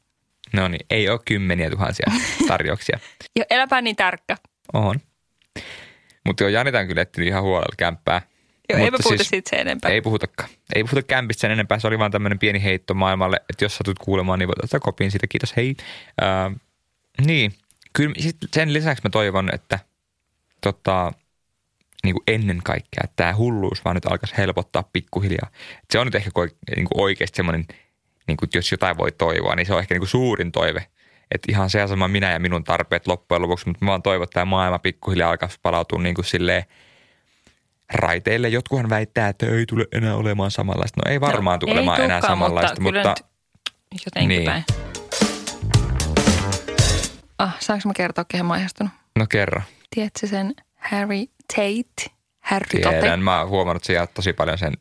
No 0.54 0.68
niin, 0.68 0.86
ei 0.90 1.10
ole 1.10 1.20
kymmeniä 1.26 1.70
tuhansia 1.70 2.08
tarjouksia. 2.48 3.00
Ja 3.36 3.46
eläpä 3.50 3.82
niin 3.82 3.96
tarkka. 3.96 4.36
On. 4.74 5.00
Mutta 6.26 6.44
joo, 6.44 6.50
Janita 6.50 6.80
on 6.80 6.88
kyllä 6.88 7.02
etsinyt 7.02 7.28
ihan 7.28 7.44
huolella 7.44 7.76
kämppää. 7.78 8.22
Joo, 8.70 8.80
Mutta 8.80 9.00
puhuta 9.04 9.18
siis- 9.18 9.30
siitä 9.30 9.50
sen 9.50 9.60
enempää. 9.60 9.92
Ei 9.92 10.02
puhutakaan. 10.02 10.50
Ei 10.76 10.84
puhuta 10.84 11.02
kämpistä 11.04 11.42
sen 11.42 11.52
enempää. 11.52 11.80
Se 11.80 11.88
oli 11.88 12.00
vaan 12.00 12.12
tämmöinen 12.12 12.40
pieni 12.40 12.64
heitto 12.64 12.94
maailmalle, 12.94 13.38
että 13.50 13.66
jos 13.66 13.76
satut 13.76 14.00
kuulemaan, 14.00 14.40
niin 14.40 14.48
voit 14.48 14.64
ottaa 14.64 14.80
kopiin 14.80 15.12
siitä. 15.12 15.28
Kiitos, 15.28 15.56
hei. 15.56 15.76
Ää, 16.22 16.52
niin, 17.26 17.54
kyllä 17.94 18.14
sit 18.20 18.38
sen 18.54 18.74
lisäksi 18.74 19.02
mä 19.04 19.10
toivon, 19.10 19.50
että 19.54 19.80
tota, 20.62 21.12
niin 22.04 22.14
kuin 22.16 22.24
ennen 22.28 22.62
kaikkea, 22.64 23.02
että 23.04 23.14
tämä 23.16 23.36
hulluus 23.36 23.86
vaan 23.86 23.96
nyt 23.96 24.06
alkaisi 24.06 24.38
helpottaa 24.38 24.90
pikkuhiljaa. 24.94 25.50
Et 25.74 25.86
se 25.92 26.00
on 26.00 26.08
nyt 26.08 26.16
ehkä 26.16 26.32
niin 26.76 26.88
kuin 26.88 27.02
oikeasti 27.02 27.36
semmoinen, 27.38 27.66
niin 28.28 28.38
kuin, 28.38 28.50
jos 28.54 28.72
jotain 28.72 28.98
voi 28.98 29.12
toivoa, 29.12 29.56
niin 29.56 29.66
se 29.66 29.74
on 29.74 29.80
ehkä 29.80 29.94
niin 29.94 30.02
kuin 30.02 30.10
suurin 30.10 30.52
toive. 30.52 30.88
Että 31.32 31.52
ihan 31.52 31.70
se 31.70 31.88
sama 31.88 32.08
minä 32.08 32.32
ja 32.32 32.40
minun 32.40 32.64
tarpeet 32.64 33.08
loppujen 33.08 33.42
lopuksi, 33.42 33.68
mutta 33.68 33.86
mä 33.86 33.90
vaan 33.90 34.02
toivon, 34.02 34.24
että 34.24 34.34
tämä 34.34 34.46
maailma 34.46 34.80
pikkuhiljaa 34.80 35.30
alkaisi 35.30 35.60
palautua 35.62 36.02
niin 36.02 36.16
kuin 36.16 36.26
silleen 36.26 36.64
raiteille. 37.94 38.50
Jotkuhan 38.50 38.90
väittää, 38.90 39.30
että 39.30 39.46
ei 39.46 39.66
tule 39.66 39.86
enää 39.92 40.16
olemaan 40.16 40.52
samanlaista. 40.52 41.02
No 41.06 41.12
ei 41.12 41.22
varmaan 41.22 41.60
tule 41.60 41.72
ei 41.72 41.78
olemaan 41.78 42.02
enää 42.02 42.22
samanlaista, 42.22 42.82
mutta, 42.82 43.00
mutta, 43.00 43.24
kyllä 43.24 43.84
nyt 43.94 44.06
jotenkin 44.06 44.30
Niin. 44.30 44.46
päin. 44.46 44.64
Ah, 47.38 47.56
saanko 47.60 47.90
mä 47.90 47.94
kertoa, 47.94 48.26
kehen 48.26 48.46
mä 48.46 48.54
oon 48.54 48.60
ihastunut? 48.60 48.94
no 49.20 49.26
kerro. 49.30 49.62
Tiedätkö 49.96 50.28
sen 50.28 50.54
Harry 50.76 51.26
Tate? 51.56 52.16
Harry 52.40 52.80
Tate. 52.82 53.00
Tiedän, 53.00 53.20
mä 53.20 53.40
oon 53.40 53.50
huomannut, 53.50 53.90
että 53.90 54.14
tosi 54.14 54.34
paljon 54.34 54.58
sen. 54.58 54.74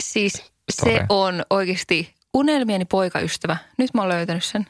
Siis 0.00 0.52
se 0.70 1.00
on 1.08 1.42
oikeasti 1.50 2.14
unelmieni 2.34 2.84
poikaystävä. 2.84 3.56
Nyt 3.78 3.94
mä 3.94 4.00
oon 4.02 4.08
löytänyt 4.08 4.44
sen. 4.44 4.66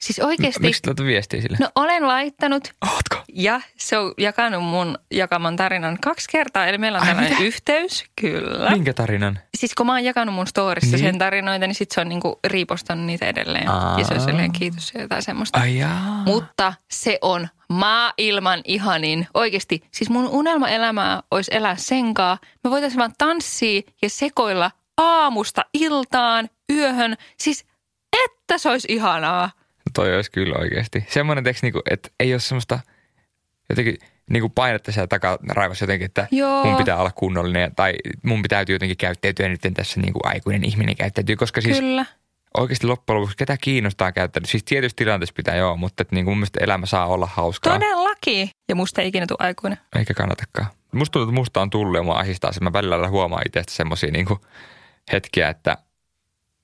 Siis 0.00 0.18
oikeasti. 0.18 0.60
Miksi 0.60 0.82
tuota 0.82 1.04
viestiä 1.04 1.40
sille? 1.40 1.56
No 1.60 1.68
olen 1.74 2.08
laittanut 2.08 2.72
Ootko? 2.94 3.16
ja 3.34 3.60
se 3.78 3.98
on 3.98 4.14
jakanut 4.18 4.64
mun 4.64 4.98
jakaman 5.10 5.56
tarinan 5.56 5.98
kaksi 6.02 6.28
kertaa. 6.32 6.66
Eli 6.66 6.78
meillä 6.78 6.96
on 6.98 7.02
Ai, 7.02 7.08
tällainen 7.08 7.32
mitä? 7.32 7.44
yhteys, 7.44 8.04
kyllä. 8.20 8.70
Minkä 8.70 8.92
tarinan? 8.94 9.38
Siis 9.58 9.74
kun 9.74 9.86
mä 9.86 9.92
oon 9.92 10.04
jakanut 10.04 10.34
mun 10.34 10.46
storissa 10.46 10.96
Niin. 10.96 11.02
niin. 11.02 11.12
sen 11.12 11.18
tarinoita, 11.18 11.66
niin 11.66 11.74
sit 11.74 11.90
se 11.90 12.00
on 12.00 12.08
niinku 12.08 12.40
riipostanut 12.46 13.06
niitä 13.06 13.26
edelleen. 13.26 13.68
Aa. 13.68 13.98
Ja 13.98 14.04
se 14.04 14.14
on 14.14 14.20
silleen 14.20 14.52
kiitos 14.52 14.92
ja 14.94 15.02
jotain 15.02 15.22
semmoista. 15.22 15.58
Ai 15.60 15.78
jaa. 15.78 16.22
Mutta 16.26 16.74
se 16.90 17.18
on 17.22 17.48
maailman 17.68 18.60
ihanin. 18.64 19.26
Oikeasti, 19.34 19.82
siis 19.90 20.10
mun 20.10 20.28
unelmaelämää 20.28 21.22
olisi 21.30 21.50
elää 21.54 21.76
senkaa. 21.76 22.38
Me 22.64 22.70
voitaisiin 22.70 22.98
vaan 22.98 23.12
tanssia 23.18 23.82
ja 24.02 24.10
sekoilla 24.10 24.70
aamusta 24.96 25.62
iltaan, 25.74 26.48
yöhön. 26.72 27.16
Siis 27.38 27.64
että 28.24 28.58
se 28.58 28.70
olisi 28.70 28.88
ihanaa. 28.90 29.50
Toi 29.94 30.16
olisi 30.16 30.30
kyllä 30.30 30.56
oikeasti. 30.58 31.04
Semmoinen 31.08 31.44
teksti, 31.44 31.66
niinku, 31.66 31.82
että 31.90 32.08
ei 32.20 32.34
ole 32.34 32.40
semmoista 32.40 32.78
jotenkin 33.68 33.98
niinku 34.30 34.48
painetta 34.48 34.92
siellä 34.92 35.06
takaraivassa 35.06 35.82
jotenkin, 35.82 36.04
että 36.04 36.26
Joo. 36.30 36.64
mun 36.64 36.76
pitää 36.76 36.96
olla 36.96 37.10
kunnollinen 37.10 37.74
tai 37.74 37.94
mun 38.22 38.42
pitää 38.42 38.64
jotenkin 38.68 38.96
käyttäytyä 38.96 39.48
nyt 39.48 39.60
tässä 39.74 40.00
niinku 40.00 40.20
aikuinen 40.24 40.64
ihminen 40.64 40.96
käyttäytyy, 40.96 41.36
koska 41.36 41.60
siis 41.60 41.78
Kyllä. 41.78 42.06
oikeasti 42.56 42.86
loppujen 42.86 43.20
lopuksi 43.20 43.36
ketä 43.36 43.56
kiinnostaa 43.60 44.12
käyttäytyä. 44.12 44.50
Siis 44.50 44.64
tietysti 44.64 45.04
tilanteessa 45.04 45.34
pitää 45.36 45.56
joo, 45.56 45.76
mutta 45.76 46.02
että 46.02 46.14
niinku 46.14 46.30
mun 46.30 46.38
mielestä 46.38 46.64
elämä 46.64 46.86
saa 46.86 47.06
olla 47.06 47.28
hauskaa. 47.34 47.72
Todellakin. 47.72 48.50
Ja 48.68 48.74
musta 48.74 49.02
ei 49.02 49.08
ikinä 49.08 49.26
tule 49.26 49.38
aikuinen. 49.40 49.78
Eikä 49.96 50.14
kannatakaan. 50.14 50.66
Musta 50.92 51.12
tuntuu, 51.12 51.28
että 51.28 51.40
musta 51.40 51.60
on 51.60 51.70
tullut 51.70 51.96
ja 51.96 52.02
mua 52.02 52.18
ahistaa 52.18 52.52
se. 52.52 52.60
Mä 52.60 52.72
välillä 52.72 53.08
huomaan 53.08 53.42
itsestä 53.46 53.72
semmoisia 53.72 54.10
niinku 54.10 54.40
hetkiä, 55.12 55.48
että 55.48 55.78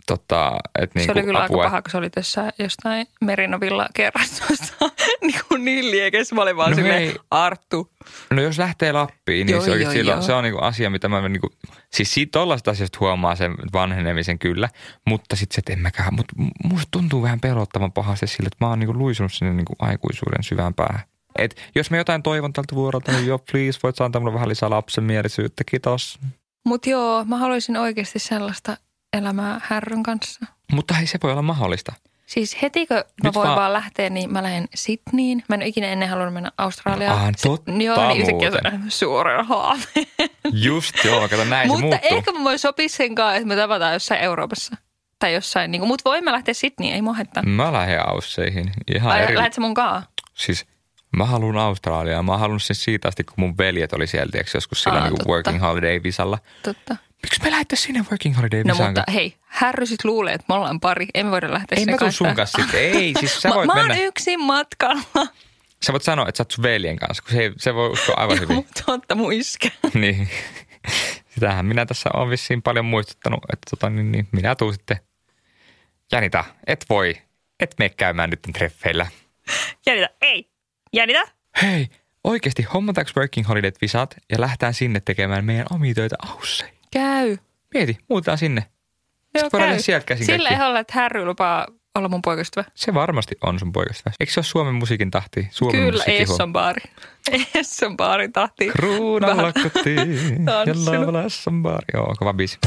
tota, 0.07 0.59
että 0.79 1.01
se 1.01 1.07
niinku 1.07 1.19
oli 1.19 1.27
kyllä 1.27 1.45
apua. 1.45 1.63
aika 1.63 1.71
paha, 1.71 1.83
kun 1.83 1.91
se 1.91 1.97
oli 1.99 2.11
tässä 2.11 2.53
jostain 2.59 3.07
Merinovilla 3.21 3.89
kerrastossa 3.95 4.75
niin, 5.27 5.41
kuin 5.49 5.65
niin 5.65 5.91
liekes. 5.91 6.33
Mä 6.33 6.43
olin 6.43 6.57
vaan 6.57 6.71
No 6.71 6.77
silleen, 6.77 7.01
hei. 7.01 7.15
Arttu. 7.31 7.93
No 8.31 8.43
jos 8.43 8.59
lähtee 8.59 8.93
Lappiin, 8.93 9.47
niin 9.47 9.55
Joo, 9.55 9.65
se, 9.65 9.77
joo, 9.77 9.93
silloin, 9.93 10.17
joo. 10.17 10.23
se 10.23 10.33
on 10.33 10.45
niinku 10.45 10.61
asia, 10.61 10.91
mitä 10.91 11.09
mä 11.09 11.29
niinku, 11.29 11.49
siis 11.93 12.15
siitä 12.15 12.31
tollaista 12.31 12.71
asiasta 12.71 12.99
huomaa 13.01 13.37
sen 13.37 13.55
vanhenemisen 13.73 14.39
kyllä, 14.39 14.69
mutta 15.07 15.37
sitten 15.37 15.55
se, 15.55 15.59
että 15.59 15.73
en 15.73 15.79
mäkään, 15.79 16.15
mutta 16.15 16.35
musta 16.65 16.89
tuntuu 16.91 17.23
vähän 17.23 17.41
pelottavan 17.41 17.93
pahasti 17.93 18.27
sille, 18.27 18.47
että 18.47 18.65
mä 18.65 18.69
oon 18.69 18.79
niinku 18.79 18.99
luisunut 18.99 19.33
sinne 19.33 19.55
niinku 19.55 19.77
aikuisuuden 19.79 20.43
syvään 20.43 20.75
päähän. 20.75 21.01
Et 21.39 21.71
jos 21.75 21.91
mä 21.91 21.97
jotain 21.97 22.23
toivon 22.23 22.53
tältä 22.53 22.75
vuorolta, 22.75 23.13
niin 23.13 23.27
joo, 23.27 23.39
please, 23.53 23.79
voit 23.83 24.01
antaa 24.01 24.21
mulle 24.21 24.35
vähän 24.35 24.49
lisää 24.49 24.71
lapsenmielisyyttä, 24.71 25.65
kiitos. 25.71 26.19
Mutta 26.67 26.91
joo, 26.91 27.25
mä 27.25 27.37
haluaisin 27.37 27.77
oikeasti 27.77 28.19
sellaista 28.19 28.77
elämää 29.13 29.61
härryn 29.65 30.03
kanssa. 30.03 30.47
Mutta 30.73 30.95
hei, 30.95 31.07
se 31.07 31.19
voi 31.23 31.31
olla 31.33 31.43
mahdollista. 31.43 31.93
Siis 32.27 32.63
heti 32.63 32.87
kun 32.87 32.97
mä 32.97 33.03
Nyt 33.25 33.35
voin 33.35 33.47
vaan- 33.47 33.59
vaan 33.59 33.73
lähteä, 33.73 34.11
niin 34.11 34.33
mä 34.33 34.43
lähden 34.43 34.69
Sydneyin. 34.75 35.45
Mä 35.49 35.55
en 35.55 35.61
ole 35.61 35.67
ikinä 35.69 35.87
ennen 35.87 36.09
halunnut 36.09 36.35
mennä 36.35 36.53
Australiaan. 36.59 37.19
Ah, 37.21 37.33
totta 37.43 37.73
Joo, 37.73 38.09
niin 38.09 38.21
yhtäkkiä 38.21 38.51
muuten. 38.51 38.83
se 38.91 38.97
suuren 38.99 39.47
haave. 39.47 39.83
Just 40.53 41.05
joo, 41.05 41.29
kato 41.29 41.45
näin 41.45 41.69
se 41.69 41.73
Mutta 41.73 41.83
muuttuu. 41.97 42.17
ehkä 42.19 42.33
mä 42.33 42.45
voin 42.45 42.59
sopia 42.59 42.89
sen 42.89 43.15
kanssa, 43.15 43.35
että 43.37 43.47
me 43.49 43.57
tavataan 43.57 43.93
jossain 43.93 44.21
Euroopassa. 44.21 44.77
Tai 45.19 45.35
jossain, 45.35 45.71
niin 45.71 45.87
mutta 45.87 46.11
voimme 46.11 46.33
lähteä 46.33 46.55
Sydneyin, 46.55 46.95
ei 46.95 47.03
mua 47.03 47.13
haittaa. 47.15 47.43
Mä 47.43 47.73
lähden 47.73 48.09
Ausseihin. 48.09 48.73
Ihan 48.95 49.09
Vai 49.13 49.23
eri... 49.23 49.37
lähdet 49.37 49.53
sä 49.53 49.61
mun 49.61 49.75
kaa? 49.75 50.03
Siis 50.35 50.67
mä 51.17 51.25
haluan 51.25 51.57
Australiaa. 51.57 52.23
Mä 52.23 52.39
halunnut 52.39 52.63
sen 52.63 52.77
siitä 52.77 53.09
asti, 53.09 53.25
kun 53.25 53.35
mun 53.37 53.59
veljet 53.59 53.93
oli 53.93 54.07
siellä, 54.07 54.31
tiiäks, 54.33 54.55
joskus 54.55 54.83
silloin 54.83 55.05
Aa, 55.05 55.11
niin 55.11 55.29
working 55.29 55.61
holiday 55.61 56.03
visalla. 56.03 56.39
Totta. 56.63 56.97
Miksi 57.23 57.43
me 57.43 57.51
lähdettäisiin 57.51 57.87
sinne 57.87 58.05
working 58.11 58.37
holiday 58.37 58.65
No 58.65 58.75
visaan? 58.75 58.91
mutta 58.91 59.13
hei, 59.13 59.35
Härry 59.47 59.87
sit 59.87 60.05
luulee, 60.05 60.35
että 60.35 60.45
me 60.49 60.55
ollaan 60.55 60.81
pari. 60.81 61.07
Ei 61.15 61.25
me 61.25 61.31
voida 61.31 61.53
lähteä 61.53 61.79
Ei 61.79 61.87
mä 61.87 62.11
sun 62.11 62.35
kanssa 62.35 62.63
sitten. 62.63 62.81
Ei, 62.81 63.15
siis 63.21 63.43
sä 63.43 63.49
Mä, 63.49 63.55
voit 63.55 63.67
mä 63.67 63.75
mennä. 63.75 63.95
oon 63.95 64.03
yksin 64.05 64.41
matkalla. 64.45 65.27
Sä 65.83 65.93
voit 65.93 66.03
sanoa, 66.03 66.29
että 66.29 66.37
sä 66.37 66.43
oot 66.43 66.51
sun 66.51 66.63
veljen 66.63 66.97
kanssa, 66.97 67.23
kun 67.23 67.33
se, 67.33 67.43
ei- 67.43 67.53
se 67.59 67.75
voi 67.75 67.89
uskoa 67.91 68.15
aivan 68.19 68.41
hyvin. 68.41 68.67
Totta 68.87 69.15
mun 69.15 69.33
iskä. 69.33 69.69
niin. 69.95 70.29
Sitähän 71.35 71.67
minä 71.67 71.87
tässä 71.87 72.11
on 72.15 72.31
vissiin 72.31 72.63
paljon 72.63 72.85
muistuttanut, 72.85 73.41
että 73.53 73.71
tota, 73.71 73.91
niin, 73.91 74.13
niin, 74.13 74.29
minä 74.33 74.55
tuun 74.55 74.73
sitten. 74.75 74.97
Janita, 76.13 76.45
et 76.67 76.85
voi, 76.89 77.17
et 77.61 77.75
mene 77.79 77.89
käymään 77.89 78.31
nyt 78.31 78.41
treffeillä. 78.53 79.07
Jännitä, 79.87 80.11
ei. 80.21 80.51
Jännitä. 80.95 81.23
Hei, 81.63 81.89
oikeasti 82.25 82.63
hommataanko 82.63 83.11
working 83.17 83.49
holiday 83.49 83.71
visat 83.83 84.17
ja 84.33 84.41
lähtään 84.41 84.75
sinne 84.75 85.01
tekemään 85.01 85.45
meidän 85.45 85.67
omia 85.71 85.95
töitä 85.95 86.17
Ausseihin? 86.27 86.75
Käy. 86.91 87.37
Mieti, 87.75 87.99
muutetaan 88.09 88.39
sinne. 88.39 88.67
Voidaan 89.35 89.69
tehdä 89.71 89.79
sieltä 89.83 90.07
käsin 90.07 90.27
Sillä 90.27 90.49
kaikki. 90.49 90.65
ei 90.65 90.71
ole, 90.71 90.79
että 90.79 90.93
Härry 90.97 91.25
lupaa 91.25 91.67
olla 91.95 92.09
mun 92.09 92.23
poikaystävä. 92.23 92.65
Se 92.75 92.95
varmasti 92.95 93.37
on 93.43 93.59
sun 93.59 93.73
poikasta. 93.73 94.11
Eikö 94.21 94.33
se 94.33 94.41
ole 94.41 94.45
Suomen 94.45 94.75
musiikin 94.75 95.11
tahti? 95.11 95.49
Suomen 95.51 95.81
Kyllä, 95.81 96.05
Esson 96.07 96.53
baari. 96.53 96.81
Esson 97.55 97.97
baari 97.97 98.29
tahti. 98.29 98.69
Kruunalla 98.69 99.37
Vähän 99.37 99.53
kotiin 99.63 100.47
ja 100.67 100.75
lavalla 101.01 101.23
Esson 101.23 101.63
baari. 101.63 101.85
Joo, 101.95 102.15
kova 102.19 102.33
biisi. 102.35 102.59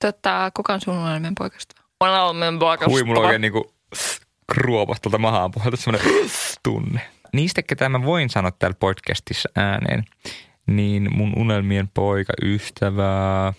Tota, 0.00 0.50
kuka 0.54 0.72
on 0.74 0.80
sun 0.80 0.94
unelmien 0.98 1.34
poikaystävä? 1.34 1.80
Unelmien 2.00 2.58
poikaystävä. 2.58 2.92
Hui, 2.92 3.04
mulla 3.04 3.20
oikein 3.20 3.40
niinku 3.40 3.72
kruopas 4.52 5.00
tuolta 5.00 5.18
mahaan 5.18 5.50
puolelta 5.50 5.76
semmoinen 5.76 6.30
tunne. 6.62 7.00
Niistä, 7.32 7.62
ketä 7.62 7.88
mä 7.88 8.02
voin 8.04 8.30
sanoa 8.30 8.50
täällä 8.50 8.76
podcastissa 8.80 9.48
ääneen, 9.56 10.04
niin 10.66 11.16
mun 11.16 11.32
unelmien 11.36 11.88
poika, 11.94 12.32
ystävä. 12.42 13.52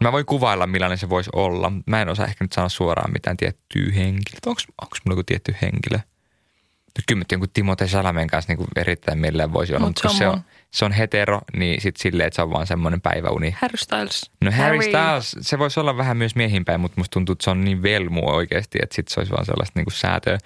Mä 0.00 0.12
voin 0.12 0.26
kuvailla, 0.26 0.66
millainen 0.66 0.98
se 0.98 1.08
voisi 1.08 1.30
olla. 1.32 1.72
Mä 1.86 2.02
en 2.02 2.08
osaa 2.08 2.26
ehkä 2.26 2.44
nyt 2.44 2.52
sanoa 2.52 2.68
suoraan 2.68 3.12
mitään 3.12 3.36
tiettyä 3.36 3.92
henkilöä. 3.94 4.40
Onko, 4.46 4.60
mulla 4.78 5.12
joku 5.12 5.22
tietty 5.22 5.56
henkilö? 5.62 5.98
No 5.98 7.02
kyllä 7.08 7.24
jonkun 7.32 7.48
Timothée 7.58 7.88
Salamen 7.88 8.26
kanssa 8.26 8.52
niin 8.52 8.68
erittäin 8.76 9.18
mielellään 9.18 9.52
voisi 9.52 9.72
olla, 9.72 9.86
Mut 9.86 9.88
mutta 9.88 10.18
se 10.18 10.28
on, 10.28 10.40
se 10.76 10.84
on 10.84 10.92
hetero, 10.92 11.40
niin 11.56 11.80
sitten 11.80 12.02
silleen, 12.02 12.26
että 12.26 12.34
se 12.34 12.42
on 12.42 12.50
vaan 12.50 12.66
semmoinen 12.66 13.00
päiväuni. 13.00 13.56
Harry 13.60 13.76
Styles. 13.76 14.30
No 14.44 14.50
Harry 14.50 14.82
Styles, 14.82 15.36
se 15.40 15.58
voisi 15.58 15.80
olla 15.80 15.96
vähän 15.96 16.16
myös 16.16 16.36
miehinpäin, 16.36 16.80
mutta 16.80 17.00
musta 17.00 17.12
tuntuu, 17.12 17.32
että 17.32 17.44
se 17.44 17.50
on 17.50 17.64
niin 17.64 17.82
velmu 17.82 18.28
oikeasti, 18.28 18.78
että 18.82 18.96
sit 18.96 19.08
se 19.08 19.20
olisi 19.20 19.32
vaan 19.32 19.46
sellaista 19.46 19.72
niinku 19.78 19.90
säätöä. 19.90 20.38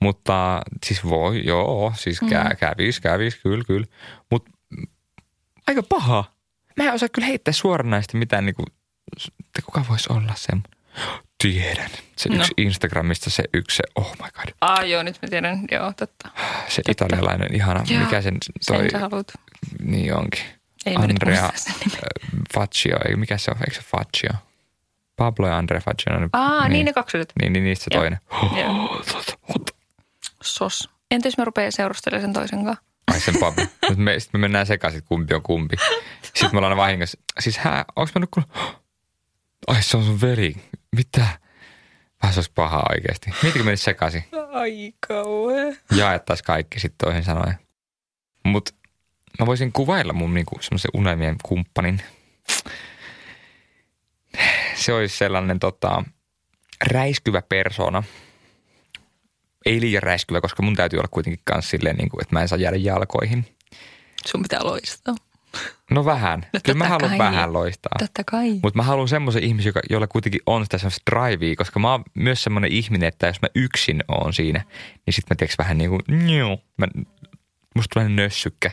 Mutta 0.00 0.62
siis 0.86 1.04
voi, 1.04 1.46
joo, 1.46 1.92
siis 1.96 2.20
kä, 2.20 2.50
kävis, 2.60 3.00
kävis, 3.00 3.36
kyllä, 3.36 3.64
kyllä. 3.64 3.86
Mutta 4.30 4.50
aika 5.66 5.82
paha. 5.82 6.24
Mä 6.76 6.84
en 6.84 6.94
osaa 6.94 7.08
kyllä 7.08 7.26
heittää 7.26 7.52
suoranaisesti 7.52 8.16
mitään 8.16 8.46
niinku, 8.46 8.64
että 9.16 9.62
kuka 9.64 9.84
voisi 9.88 10.12
olla 10.12 10.32
semmoinen. 10.36 10.72
Tiedän. 11.52 11.90
Se 12.16 12.28
No. 12.28 12.36
yksi 12.36 12.52
Instagramista, 12.56 13.30
se 13.30 13.42
yksi, 13.54 13.76
se, 13.76 13.82
oh 13.94 14.10
my 14.22 14.28
god. 14.34 14.54
Ah 14.60 14.88
joo, 14.88 15.02
nyt 15.02 15.18
mä 15.22 15.28
tiedän. 15.28 15.64
Joo, 15.70 15.92
totta. 15.96 16.28
Se 16.68 16.82
italialainen 16.88 17.54
ihana, 17.54 17.84
Joo, 17.88 18.00
mikä 18.00 18.20
sen 18.22 18.36
toi, 18.66 18.78
Sen 18.78 18.90
sä 18.90 18.98
haluat. 18.98 19.32
niin 19.82 20.14
onkin. 20.14 20.44
Ei 20.86 20.94
Andrea 20.96 21.44
äh, 21.44 21.52
Faccio, 22.54 22.96
ei 23.08 23.16
mikä 23.16 23.38
se 23.38 23.50
on, 23.50 23.56
eikö 23.60 23.74
se 23.74 23.82
Faccio? 23.82 24.30
Pablo 25.16 25.48
ja 25.48 25.58
Andrea 25.58 25.80
Faccio. 25.80 26.12
on- 26.16 26.28
Aa, 26.32 26.68
niin 26.68 26.86
ne 26.86 26.92
kaksi. 26.92 27.18
Niin, 27.42 27.52
niin 27.52 27.64
niistä 27.64 27.84
se 27.84 27.90
toinen. 27.90 28.18
Sos. 30.42 30.90
Entä 31.10 31.28
jos 31.28 31.38
mä 31.38 31.44
rupean 31.44 31.72
seurustelemaan 31.72 32.22
sen 32.22 32.32
toisen 32.32 32.64
kanssa? 32.64 32.84
Ai 33.12 33.20
sen 33.20 33.34
Pablo. 33.40 33.64
Nyt 33.88 33.98
me, 33.98 34.20
sit 34.20 34.32
me 34.32 34.38
mennään 34.38 34.66
sekaisin, 34.66 35.02
kumpi 35.04 35.34
on 35.34 35.42
kumpi. 35.42 35.76
Sitten 36.22 36.50
me 36.52 36.58
ollaan 36.58 36.76
vahingossa. 36.76 37.18
Siis 37.40 37.58
hää, 37.58 37.84
onks 37.96 38.14
mä 38.14 38.18
nyt 38.20 38.30
kun... 38.30 38.42
Ai 39.66 39.82
se 39.82 39.96
on 39.96 40.04
sun 40.04 40.20
veli. 40.20 40.56
Mitä? 40.96 41.26
Vähän 42.22 42.34
se 42.34 42.38
olisi 42.38 42.52
paha 42.54 42.82
oikeasti. 42.90 43.30
Mietitkö 43.42 43.64
menisi 43.64 43.84
sekaisin? 43.84 44.24
Ai 44.52 44.92
kauhea. 45.08 45.74
Jaettais 45.96 46.42
kaikki 46.42 46.80
sitten 46.80 47.06
toisin 47.06 47.24
sanoen. 47.24 47.54
Mut 48.44 48.74
mä 49.38 49.46
voisin 49.46 49.72
kuvailla 49.72 50.12
mun 50.12 50.34
niinku 50.34 50.56
semmoisen 50.60 50.90
unelmien 50.94 51.36
kumppanin. 51.42 52.02
Se 54.74 54.92
olisi 54.92 55.16
sellainen 55.16 55.58
tota, 55.58 56.04
räiskyvä 56.86 57.42
persona. 57.42 58.02
Ei 59.66 59.80
liian 59.80 60.02
räiskyvä, 60.02 60.40
koska 60.40 60.62
mun 60.62 60.76
täytyy 60.76 60.98
olla 60.98 61.08
kuitenkin 61.10 61.40
kans 61.44 61.70
silleen, 61.70 61.96
niin 61.96 62.08
kuin, 62.08 62.22
että 62.22 62.34
mä 62.34 62.42
en 62.42 62.48
saa 62.48 62.58
jäädä 62.58 62.76
jalkoihin. 62.76 63.46
Sun 64.26 64.42
pitää 64.42 64.64
loistaa. 64.64 65.14
No 65.90 66.04
vähän. 66.04 66.46
No 66.52 66.60
Kyllä 66.64 66.78
mä 66.78 66.88
haluan 66.88 67.10
kai. 67.10 67.18
vähän 67.18 67.52
loistaa. 67.52 67.96
Totta 67.98 68.24
kai. 68.24 68.52
Mutta 68.62 68.76
mä 68.76 68.82
haluan 68.82 69.08
semmoisen 69.08 69.42
ihmisen, 69.42 69.68
joka, 69.68 69.80
jolla 69.90 70.06
kuitenkin 70.06 70.40
on 70.46 70.64
sitä 70.64 70.78
semmoista 70.78 71.10
drivea, 71.10 71.56
koska 71.56 71.80
mä 71.80 71.90
oon 71.90 72.04
myös 72.14 72.42
semmoinen 72.42 72.72
ihminen, 72.72 73.08
että 73.08 73.26
jos 73.26 73.42
mä 73.42 73.48
yksin 73.54 74.04
oon 74.08 74.32
siinä, 74.32 74.64
niin 75.06 75.14
sit 75.14 75.24
mä 75.30 75.36
teeks 75.36 75.58
vähän 75.58 75.78
niin 75.78 75.90
kuin, 75.90 76.02
nju, 76.08 76.60
mä, 76.76 76.86
musta 77.74 77.94
tulee 77.94 78.08
nössykkä. 78.08 78.70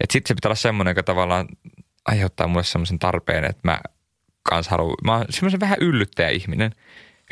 Että 0.00 0.12
sit 0.12 0.26
se 0.26 0.34
pitää 0.34 0.48
olla 0.48 0.56
semmoinen, 0.56 0.90
joka 0.90 1.02
tavallaan 1.02 1.48
aiheuttaa 2.04 2.46
mulle 2.46 2.64
semmoisen 2.64 2.98
tarpeen, 2.98 3.44
että 3.44 3.60
mä 3.64 3.80
kans 4.42 4.68
haluan, 4.68 4.94
mä 5.04 5.16
oon 5.16 5.26
semmoisen 5.30 5.60
vähän 5.60 5.78
yllyttäjä 5.80 6.28
ihminen 6.28 6.70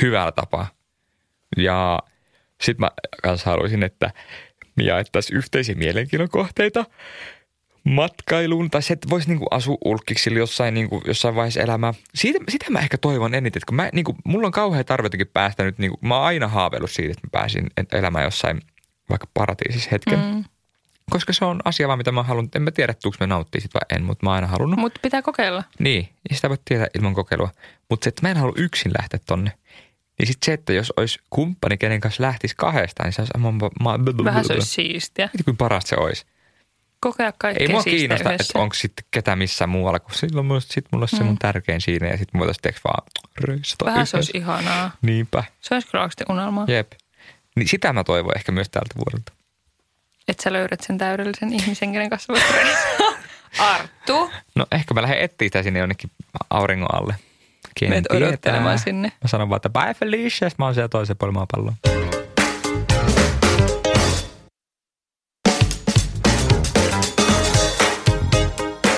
hyvällä 0.02 0.32
tapaa. 0.32 0.66
Ja 1.56 1.98
sit 2.60 2.78
mä 2.78 2.90
kans 3.22 3.44
haluaisin, 3.44 3.82
että 3.82 4.10
me 4.76 4.84
jaettaisiin 4.84 5.36
yhteisiä 5.36 5.74
mielenkiinnon 5.74 6.28
kohteita 6.28 6.84
matkailuun, 7.84 8.70
tai 8.70 8.82
se, 8.82 8.92
että 8.92 9.10
voisi 9.10 9.28
niinku 9.28 9.46
asua 9.50 9.76
ulkkiksi 9.84 10.34
jossain, 10.34 10.74
niinku, 10.74 11.02
jossain 11.06 11.34
vaiheessa 11.34 11.60
elämää. 11.60 11.94
Siitä, 12.14 12.38
sitä 12.48 12.70
mä 12.70 12.78
ehkä 12.78 12.98
toivon 12.98 13.34
eniten, 13.34 13.58
että 13.58 13.66
kun 13.66 13.76
mä, 13.76 13.90
niinku, 13.92 14.16
mulla 14.24 14.46
on 14.46 14.52
kauhean 14.52 14.84
tarve 14.84 15.06
jotenkin 15.06 15.30
päästä 15.34 15.64
nyt, 15.64 15.78
niinku, 15.78 15.98
mä 16.00 16.16
oon 16.16 16.26
aina 16.26 16.48
haaveillut 16.48 16.90
siitä, 16.90 17.10
että 17.10 17.26
mä 17.26 17.30
pääsin 17.32 17.66
elämään 17.92 18.24
jossain 18.24 18.60
vaikka 19.10 19.26
paratiisissa 19.34 19.88
hetken. 19.92 20.18
Mm. 20.18 20.44
Koska 21.10 21.32
se 21.32 21.44
on 21.44 21.60
asia 21.64 21.88
vaan, 21.88 21.98
mitä 21.98 22.12
mä 22.12 22.22
haluan, 22.22 22.48
en 22.54 22.62
mä 22.62 22.70
tiedä, 22.70 22.94
tuuks 23.02 23.20
mä 23.20 23.26
nauttii 23.26 23.60
sit 23.60 23.74
vai 23.74 23.96
en, 23.96 24.04
mutta 24.04 24.26
mä 24.26 24.30
oon 24.30 24.34
aina 24.34 24.46
halunnut. 24.46 24.78
Mutta 24.78 25.00
pitää 25.02 25.22
kokeilla. 25.22 25.64
Niin, 25.78 26.08
ja 26.30 26.36
sitä 26.36 26.48
voi 26.48 26.58
tietää 26.64 26.86
ilman 26.94 27.14
kokeilua. 27.14 27.50
Mutta 27.90 28.04
se, 28.04 28.08
että 28.08 28.22
mä 28.22 28.30
en 28.30 28.36
halua 28.36 28.54
yksin 28.56 28.92
lähteä 28.98 29.20
tonne. 29.26 29.52
Niin 30.18 30.26
sitten 30.26 30.46
se, 30.46 30.52
että 30.52 30.72
jos 30.72 30.92
olisi 30.96 31.18
kumppani, 31.30 31.76
kenen 31.76 32.00
kanssa 32.00 32.22
lähtisi 32.22 32.54
kahdestaan, 32.56 33.06
niin 33.06 33.12
se 33.12 33.22
olisi 33.22 33.32
aivan... 33.36 33.54
Ma- 33.80 33.98
Vähän 34.24 34.44
se 34.44 34.52
olisi 34.52 34.70
siistiä. 34.70 35.28
Mieti, 35.32 35.44
kuin 35.44 35.56
parasta 35.56 35.88
se 35.88 35.96
olisi. 35.96 36.26
Kokea 37.02 37.32
kaikkea 37.38 37.66
Ei 37.66 37.72
mua 37.72 37.82
kiinnosta, 37.82 38.28
yhdessä. 38.28 38.44
että 38.50 38.58
onko 38.58 38.74
sitten 38.74 39.04
ketä 39.10 39.36
missään 39.36 39.68
muualla, 39.68 39.98
kun 40.00 40.14
silloin 40.14 40.46
mulla, 40.46 40.60
sit 40.60 40.84
mulla 40.92 41.02
olisi 41.02 41.16
se 41.16 41.24
mun 41.24 41.38
tärkein 41.38 41.80
siinä 41.80 42.06
ja 42.08 42.16
sitten 42.18 42.40
tehdä 42.62 42.78
vaan 42.84 43.06
reissata 43.40 43.84
Vähän 43.84 44.06
se 44.06 44.16
olisi 44.16 44.32
ihanaa. 44.34 44.90
Niinpä, 45.02 45.44
Se 45.60 45.74
olisi 45.74 45.88
kyllä 45.88 46.02
oikeasti 46.02 46.24
unelmaa. 46.28 46.64
jep. 46.68 46.92
Niin 47.56 47.68
sitä 47.68 47.92
mä 47.92 48.04
toivon 48.04 48.36
ehkä 48.36 48.52
myös 48.52 48.68
tältä 48.68 48.94
vuodelta. 48.96 49.32
Että 50.28 50.42
sä 50.42 50.52
löydät 50.52 50.80
sen 50.80 50.98
täydellisen 50.98 51.52
ihmisen, 51.52 51.92
kenen 51.92 52.10
kanssa 52.10 52.32
voit. 52.32 52.44
Arttu, 53.58 54.30
No 54.54 54.66
ehkä 54.72 54.94
mä 54.94 55.02
lähden 55.02 55.18
etsiä 55.20 55.46
sitä 55.46 55.62
sinne 55.62 55.78
jonnekin 55.80 56.10
auringon 56.50 56.94
alle. 56.94 57.14
Ken 57.78 57.90
meet 57.90 58.04
odottelemaan 58.10 58.78
sinne. 58.78 59.12
Mä 59.22 59.28
sanon 59.28 59.48
vaan, 59.48 59.56
että 59.56 59.70
bye 59.70 59.94
Felicia, 59.94 60.48
mä 60.58 60.64
oon 60.64 60.74
siellä 60.74 60.88
toisen 60.88 61.16
puolella 61.16 61.38
maapalloa. 61.38 62.01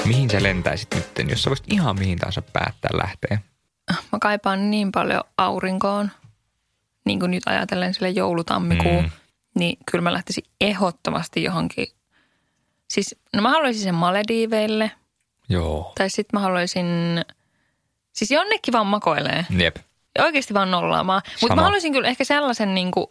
Mihin 0.06 0.30
sä 0.30 0.42
lentäisit 0.42 0.88
nyt, 0.94 1.30
jos 1.30 1.42
sä 1.42 1.50
voisit 1.50 1.72
ihan 1.72 1.98
mihin 1.98 2.18
tahansa 2.18 2.42
päättää 2.42 2.90
lähteä? 2.94 3.38
Mä 4.12 4.18
kaipaan 4.20 4.70
niin 4.70 4.92
paljon 4.92 5.24
aurinkoon, 5.38 6.10
niin 7.04 7.20
kuin 7.20 7.30
nyt 7.30 7.42
ajatellen 7.46 7.94
sille 7.94 8.10
joulutammikuu, 8.10 9.02
Mm. 9.02 9.10
niin 9.58 9.78
kyllä 9.90 10.02
mä 10.02 10.12
lähtisin 10.12 10.44
ehdottomasti 10.60 11.42
johonkin. 11.42 11.86
Siis, 12.88 13.16
no 13.36 13.42
mä 13.42 13.50
haluaisin 13.50 13.82
sen 13.82 13.94
Malediiveille, 13.94 14.90
Joo. 15.48 15.92
tai 15.98 16.10
sitten 16.10 16.40
mä 16.40 16.42
haluaisin, 16.42 16.86
siis 18.12 18.30
jonnekin 18.30 18.72
vaan 18.72 18.86
makoilee. 18.86 19.46
Jep. 19.58 19.76
Oikeasti 20.18 20.54
vaan 20.54 20.70
nollaamaan. 20.70 21.22
Mutta 21.40 21.56
mä 21.56 21.62
haluaisin 21.62 21.92
kyllä 21.92 22.08
ehkä 22.08 22.24
sellaisen 22.24 22.74
niin 22.74 22.90
kuin, 22.90 23.06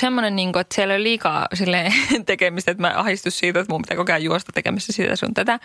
semmoinen, 0.00 0.36
niin 0.36 0.52
kuin, 0.52 0.60
että 0.60 0.74
siellä 0.74 0.94
ei 0.94 0.98
ole 0.98 1.02
liikaa 1.02 1.46
silleen, 1.54 1.92
tekemistä, 2.26 2.70
että 2.70 2.80
mä 2.80 2.92
ahdistus 2.96 3.38
siitä, 3.38 3.60
että 3.60 3.72
mun 3.72 3.82
pitää 3.82 3.96
koko 3.96 4.12
ajan 4.12 4.22
juosta 4.22 4.52
tekemässä 4.52 4.92
sitä 4.92 5.16
sun 5.16 5.34
tätä. 5.34 5.60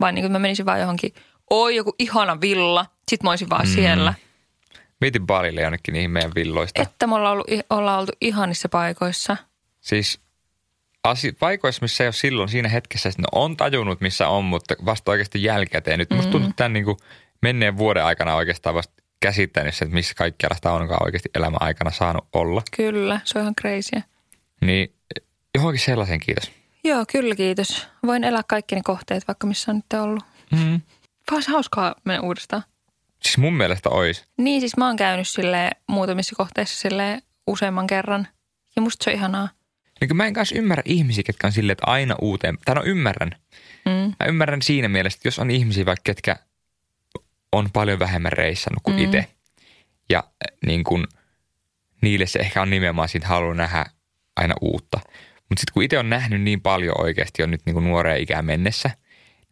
Vaan 0.00 0.14
niin 0.14 0.22
kuin, 0.22 0.32
mä 0.32 0.38
menisin 0.38 0.66
vaan 0.66 0.80
johonkin, 0.80 1.14
oi 1.50 1.76
joku 1.76 1.94
ihana 1.98 2.40
villa, 2.40 2.86
sit 3.08 3.22
mä 3.22 3.30
olisin 3.30 3.50
vaan 3.50 3.66
mm. 3.66 3.72
siellä. 3.72 4.14
Mietin 5.00 5.26
Balille 5.26 5.60
jonnekin 5.60 5.92
niihin 5.92 6.10
meidän 6.10 6.32
villoista. 6.34 6.82
Että 6.82 7.06
me 7.06 7.14
ollaan, 7.14 7.32
ollut, 7.32 7.46
ollaan 7.70 8.00
oltu 8.00 8.12
ihanissa 8.20 8.68
paikoissa. 8.68 9.36
Siis 9.80 10.20
asi- 11.04 11.32
paikoissa, 11.32 11.82
missä 11.82 12.04
ei 12.04 12.06
ole 12.06 12.12
silloin 12.12 12.48
siinä 12.48 12.68
hetkessä, 12.68 13.08
että 13.08 13.22
no 13.22 13.28
on 13.32 13.56
tajunnut, 13.56 14.00
missä 14.00 14.28
on, 14.28 14.44
mutta 14.44 14.74
vasta 14.84 15.10
oikeasti 15.10 15.42
jälkikäteen. 15.42 15.98
Nyt 15.98 16.10
musta 16.10 16.32
tuntuu, 16.32 16.52
tämän 16.56 16.72
niin 16.72 16.84
kuin 16.84 16.96
menneen 17.42 17.76
vuoden 17.76 18.04
aikana 18.04 18.34
oikeastaan 18.34 18.74
vasta 18.74 19.01
käsittänyt 19.22 19.74
se, 19.74 19.84
että 19.84 19.94
missä 19.94 20.14
kaikkialla 20.14 20.56
sitä 20.56 20.72
onkaan 20.72 21.04
oikeasti 21.04 21.28
elämän 21.34 21.62
aikana 21.62 21.90
saanut 21.90 22.28
olla. 22.32 22.62
Kyllä, 22.76 23.20
se 23.24 23.38
on 23.38 23.42
ihan 23.42 23.54
crazyä. 23.54 24.02
Niin 24.60 24.94
johonkin 25.54 25.84
sellaisen 25.84 26.20
kiitos. 26.20 26.52
Joo, 26.84 27.04
kyllä 27.12 27.34
kiitos. 27.34 27.88
Voin 28.06 28.24
elää 28.24 28.42
kaikki 28.48 28.74
ne 28.74 28.80
kohteet, 28.84 29.28
vaikka 29.28 29.46
missä 29.46 29.70
on 29.70 29.76
nyt 29.76 30.00
ollut. 30.02 30.24
Mm. 30.50 30.80
Olisi 31.32 31.50
hauskaa 31.50 31.94
mennä 32.04 32.20
uudestaan. 32.20 32.62
Siis 33.22 33.38
mun 33.38 33.54
mielestä 33.54 33.88
olisi. 33.90 34.24
Niin, 34.38 34.60
siis 34.60 34.76
mä 34.76 34.86
oon 34.86 34.96
käynyt 34.96 35.28
sille 35.28 35.70
muutamissa 35.88 36.36
kohteissa 36.36 36.80
sille 36.80 37.22
useamman 37.46 37.86
kerran. 37.86 38.28
Ja 38.76 38.82
musta 38.82 39.04
se 39.04 39.10
on 39.10 39.16
ihanaa. 39.16 39.48
Niin 40.00 40.16
mä 40.16 40.26
en 40.26 40.34
kanssa 40.34 40.58
ymmärrä 40.58 40.82
ihmisiä, 40.86 41.22
ketkä 41.22 41.46
on 41.46 41.52
silleen, 41.52 41.72
että 41.72 41.90
aina 41.90 42.16
uuteen. 42.20 42.58
Tai 42.64 42.74
no 42.74 42.82
ymmärrän. 42.84 43.30
Mm. 43.84 44.14
Mä 44.20 44.26
ymmärrän 44.28 44.62
siinä 44.62 44.88
mielessä, 44.88 45.16
että 45.16 45.28
jos 45.28 45.38
on 45.38 45.50
ihmisiä 45.50 45.86
vaikka, 45.86 46.02
ketkä 46.04 46.36
on 47.52 47.70
paljon 47.72 47.98
vähemmän 47.98 48.32
reissannut 48.32 48.82
kuin 48.82 48.96
Mm. 48.96 49.04
itse. 49.04 49.26
Ja 50.10 50.18
äh, 50.18 50.58
niin 50.66 50.84
kun, 50.84 51.06
niille 52.02 52.26
se 52.26 52.38
ehkä 52.38 52.62
on 52.62 52.70
nimenomaan 52.70 53.08
siitä 53.08 53.26
halu 53.26 53.52
nähdä 53.52 53.84
aina 54.36 54.54
uutta. 54.60 55.00
Mutta 55.36 55.60
sitten 55.60 55.74
kun 55.74 55.82
itse 55.82 55.98
on 55.98 56.10
nähnyt 56.10 56.42
niin 56.42 56.60
paljon 56.60 57.00
oikeasti 57.00 57.42
jo 57.42 57.46
nyt 57.46 57.60
niin 57.66 57.74
kuin 57.74 57.84
nuoreen 57.84 58.20
ikään 58.20 58.44
mennessä, 58.44 58.90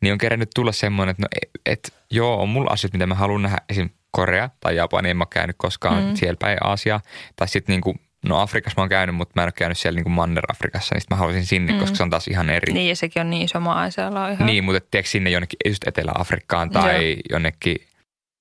niin 0.01 0.13
on 0.13 0.19
kerännyt 0.19 0.51
tulla 0.55 0.73
semmoinen, 0.73 1.11
että 1.11 1.23
no, 1.23 1.29
et, 1.43 1.51
et, 1.67 1.95
joo, 2.11 2.43
on 2.43 2.49
mulla 2.49 2.71
asiat, 2.71 2.93
mitä 2.93 3.07
mä 3.07 3.15
haluan 3.15 3.43
nähdä. 3.43 3.59
Esim. 3.69 3.91
Korea 4.13 4.51
tai 4.61 4.77
Japani, 4.77 5.11
en 5.11 5.17
mä 5.17 5.23
ole 5.23 5.29
käynyt 5.31 5.57
koskaan 5.59 6.05
mm. 6.05 6.17
siellä 6.17 6.37
päin 6.39 6.59
Aasiaa. 6.61 7.01
Tai 7.37 7.49
sitten 7.49 7.73
niin 7.73 7.81
kuin, 7.81 8.01
no 8.25 8.41
Afrikassa 8.41 8.75
mä 8.77 8.83
oon 8.83 8.89
käynyt, 8.89 9.17
mutta 9.17 9.33
mä 9.37 9.43
en 9.43 9.47
ole 9.47 9.53
käynyt 9.53 9.79
siellä 9.79 9.97
niin 9.97 10.05
kuin 10.05 10.13
Manner-Afrikassa, 10.13 10.95
niin 10.95 11.03
mä 11.11 11.17
haluaisin 11.17 11.47
sinne, 11.47 11.73
mm. 11.73 11.79
koska 11.79 11.97
se 11.97 12.03
on 12.03 12.11
taas 12.11 12.29
ihan 12.29 12.51
eri. 12.51 12.73
Niin, 12.73 12.89
ja 12.89 12.97
sekin 12.97 13.21
on 13.21 13.31
niin 13.31 13.43
iso 13.43 13.61
maa, 13.61 13.91
siellä 13.91 14.25
on 14.25 14.33
ihan... 14.33 14.47
Niin, 14.47 14.65
mutta 14.65 14.81
tiedätkö 14.91 15.11
sinne 15.11 15.31
jonnekin 15.31 15.57
just 15.67 15.87
Etelä-Afrikkaan 15.87 16.71
tai 16.71 17.11
Joo. 17.11 17.21
jonnekin 17.31 17.77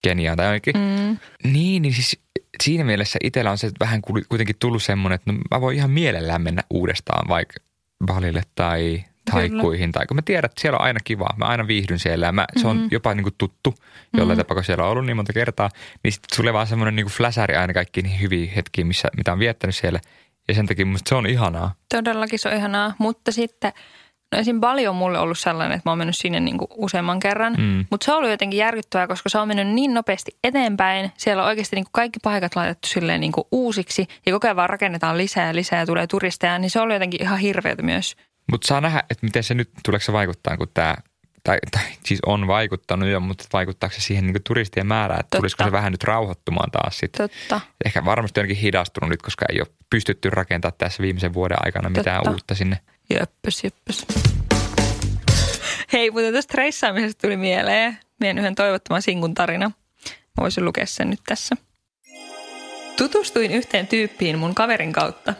Keniaan 0.01 0.37
tai 0.37 0.45
jonnekin. 0.45 0.77
Mm. 0.77 1.17
Niin, 1.51 1.81
niin 1.81 1.93
siis 1.93 2.19
siinä 2.63 2.83
mielessä 2.83 3.19
itsellä 3.23 3.51
on 3.51 3.57
se 3.57 3.67
että 3.67 3.85
vähän 3.85 4.01
kuitenkin 4.29 4.55
tullut 4.59 4.83
semmoinen, 4.83 5.15
että 5.15 5.31
no 5.31 5.39
mä 5.51 5.61
voin 5.61 5.77
ihan 5.77 5.91
mielellään 5.91 6.41
mennä 6.41 6.61
uudestaan 6.69 7.27
vaikka 7.27 7.59
Balille 8.05 8.43
tai 8.55 9.03
taikkuihin. 9.31 9.91
Tai 9.91 10.05
kun 10.05 10.15
mä 10.15 10.21
tiedän, 10.21 10.45
että 10.45 10.61
siellä 10.61 10.77
on 10.77 10.85
aina 10.85 10.99
kiva. 11.03 11.27
Mä 11.37 11.45
aina 11.45 11.67
viihdyn 11.67 11.99
siellä 11.99 12.25
ja 12.25 12.31
mä, 12.31 12.45
se 12.57 12.67
on 12.67 12.75
Mm-hmm. 12.75 12.89
jopa 12.91 13.13
niin 13.15 13.23
kuin 13.23 13.35
tuttu, 13.37 13.75
jollain 14.17 14.37
tapaa, 14.37 14.55
kun 14.55 14.63
siellä 14.63 14.83
on 14.83 14.91
ollut 14.91 15.05
niin 15.05 15.15
monta 15.15 15.33
kertaa. 15.33 15.69
Niin 16.03 16.11
sitten 16.11 16.35
sulle 16.35 16.53
vaan 16.53 16.67
semmoinen 16.67 16.95
niin 16.95 17.05
kuin 17.05 17.13
fläsäri 17.13 17.55
aina 17.55 17.73
kaikkiin 17.73 18.03
niihin 18.03 18.21
hyviin 18.21 18.49
hetkiin, 18.49 18.87
missä, 18.87 19.07
mitä 19.17 19.31
on 19.33 19.39
viettänyt 19.39 19.75
siellä. 19.75 19.99
Ja 20.47 20.53
sen 20.53 20.65
takia 20.65 20.85
musta 20.85 21.09
se 21.09 21.15
on 21.15 21.27
ihanaa. 21.27 21.73
Todellakin 21.89 22.39
se 22.39 22.49
on 22.49 22.55
ihanaa, 22.55 22.93
mutta 22.97 23.31
sitten, 23.31 23.73
no 24.31 24.37
esim. 24.39 24.59
Bali 24.59 24.87
on 24.87 24.95
mulle 24.95 25.19
ollut 25.19 25.37
sellainen, 25.39 25.75
että 25.75 25.89
mä 25.89 25.91
oon 25.91 25.97
mennyt 25.97 26.17
sinne 26.17 26.39
niin 26.39 26.57
kuin 26.57 26.67
useamman 26.75 27.19
kerran, 27.19 27.55
Mm. 27.57 27.85
mutta 27.91 28.05
se 28.05 28.11
on 28.11 28.17
ollut 28.17 28.29
jotenkin 28.31 28.57
järkyttävää, 28.57 29.07
koska 29.07 29.29
se 29.29 29.37
on 29.37 29.47
mennyt 29.47 29.67
niin 29.67 29.93
nopeasti 29.93 30.31
eteenpäin. 30.43 31.11
Siellä 31.17 31.43
on 31.43 31.49
oikeasti 31.49 31.75
niin 31.75 31.85
kuin 31.85 31.91
kaikki 31.93 32.19
paikat 32.23 32.55
laitettu 32.55 32.87
silleen 32.87 33.21
niin 33.21 33.31
kuin 33.31 33.47
uusiksi 33.51 34.07
ja 34.25 34.31
koko 34.31 34.47
ajan 34.47 34.55
vaan 34.55 34.69
rakennetaan 34.69 35.17
lisää 35.17 35.47
ja 35.47 35.55
lisää 35.55 35.79
ja 35.79 35.85
tulee 35.85 36.07
turisteja, 36.07 36.59
niin 36.59 36.69
se 36.71 36.79
on 36.79 36.83
ollut 36.83 36.95
jotenkin 36.95 37.21
ihan 37.21 37.39
hirveätä 37.39 37.81
myös. 37.83 38.15
Mutta 38.51 38.67
saa 38.67 38.81
nähdä, 38.81 38.99
että 39.09 39.25
miten 39.25 39.43
se 39.43 39.53
nyt, 39.53 39.69
tuleeko 39.85 40.03
se 40.05 40.13
vaikuttaa, 40.13 40.57
kun 40.57 40.67
tämä 40.73 40.95
tai, 41.43 41.57
tai 41.71 41.83
siis 42.05 42.19
on 42.25 42.47
vaikuttanut 42.47 43.09
jo, 43.09 43.19
mutta 43.19 43.45
vaikuttaako 43.53 43.95
se 43.95 44.01
siihen 44.01 44.27
niin 44.27 44.43
turistien 44.43 44.87
määrään, 44.87 45.19
että 45.19 45.27
Totta. 45.29 45.37
tulisiko 45.37 45.63
se 45.63 45.71
vähän 45.71 45.91
nyt 45.91 46.03
rauhoittumaan 46.03 46.71
taas 46.71 46.97
sitten? 46.97 47.29
Totta. 47.29 47.61
Ehkä 47.85 48.05
varmasti 48.05 48.39
onkin 48.39 48.57
hidastunut 48.57 49.09
nyt, 49.09 49.21
koska 49.21 49.45
ei 49.49 49.61
ole 49.61 49.67
pystytty 49.89 50.29
rakentamaan 50.29 50.77
tässä 50.77 51.01
viimeisen 51.03 51.33
vuoden 51.33 51.57
aikana 51.65 51.89
mitään 51.89 52.17
Totta. 52.17 52.31
uutta 52.31 52.55
sinne. 52.55 52.79
Jöppös, 53.09 53.63
jöppös. 53.63 54.05
Hei, 55.93 56.11
mutta 56.11 56.31
tästä 56.31 56.53
reissaamisesta 56.57 57.21
tuli 57.21 57.37
mieleen 57.37 57.97
meidän 58.19 58.37
yhden 58.37 58.55
toivottoman 58.55 59.01
sinkun 59.01 59.33
tarina. 59.33 59.71
Mä 60.09 60.41
voisin 60.41 60.65
lukea 60.65 60.85
sen 60.85 61.09
nyt 61.09 61.19
tässä. 61.25 61.55
Tutustuin 62.97 63.51
yhteen 63.51 63.87
tyyppiin 63.87 64.39
mun 64.39 64.55
kaverin 64.55 64.93
kautta. 64.93 65.33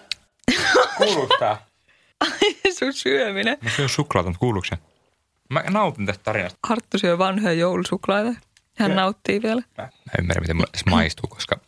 Kuuluttaa. 0.97 1.65
Ai 2.19 2.73
sun 2.73 2.93
syöminen. 2.93 3.57
Mä 3.61 3.69
syön 3.69 3.89
suklaata, 3.89 4.29
mutta 4.29 4.39
kuuluuko 4.39 4.65
se? 4.65 4.77
Mä 5.53 5.63
nautin 5.69 6.05
tästä 6.05 6.23
tarinasta. 6.23 6.59
Arttu 6.69 6.97
syö 6.97 7.17
vanhoja 7.17 7.53
joulusuklaita. 7.53 8.29
Hän 8.29 8.41
Kyllä. 8.91 9.01
nauttii 9.01 9.41
vielä. 9.41 9.61
Mä 9.77 9.83
en 9.83 9.89
ymmärrä, 10.19 10.41
miten 10.41 10.55
mulle 10.55 10.69
edes 10.69 10.85
maistuu, 10.85 11.29
koska 11.29 11.59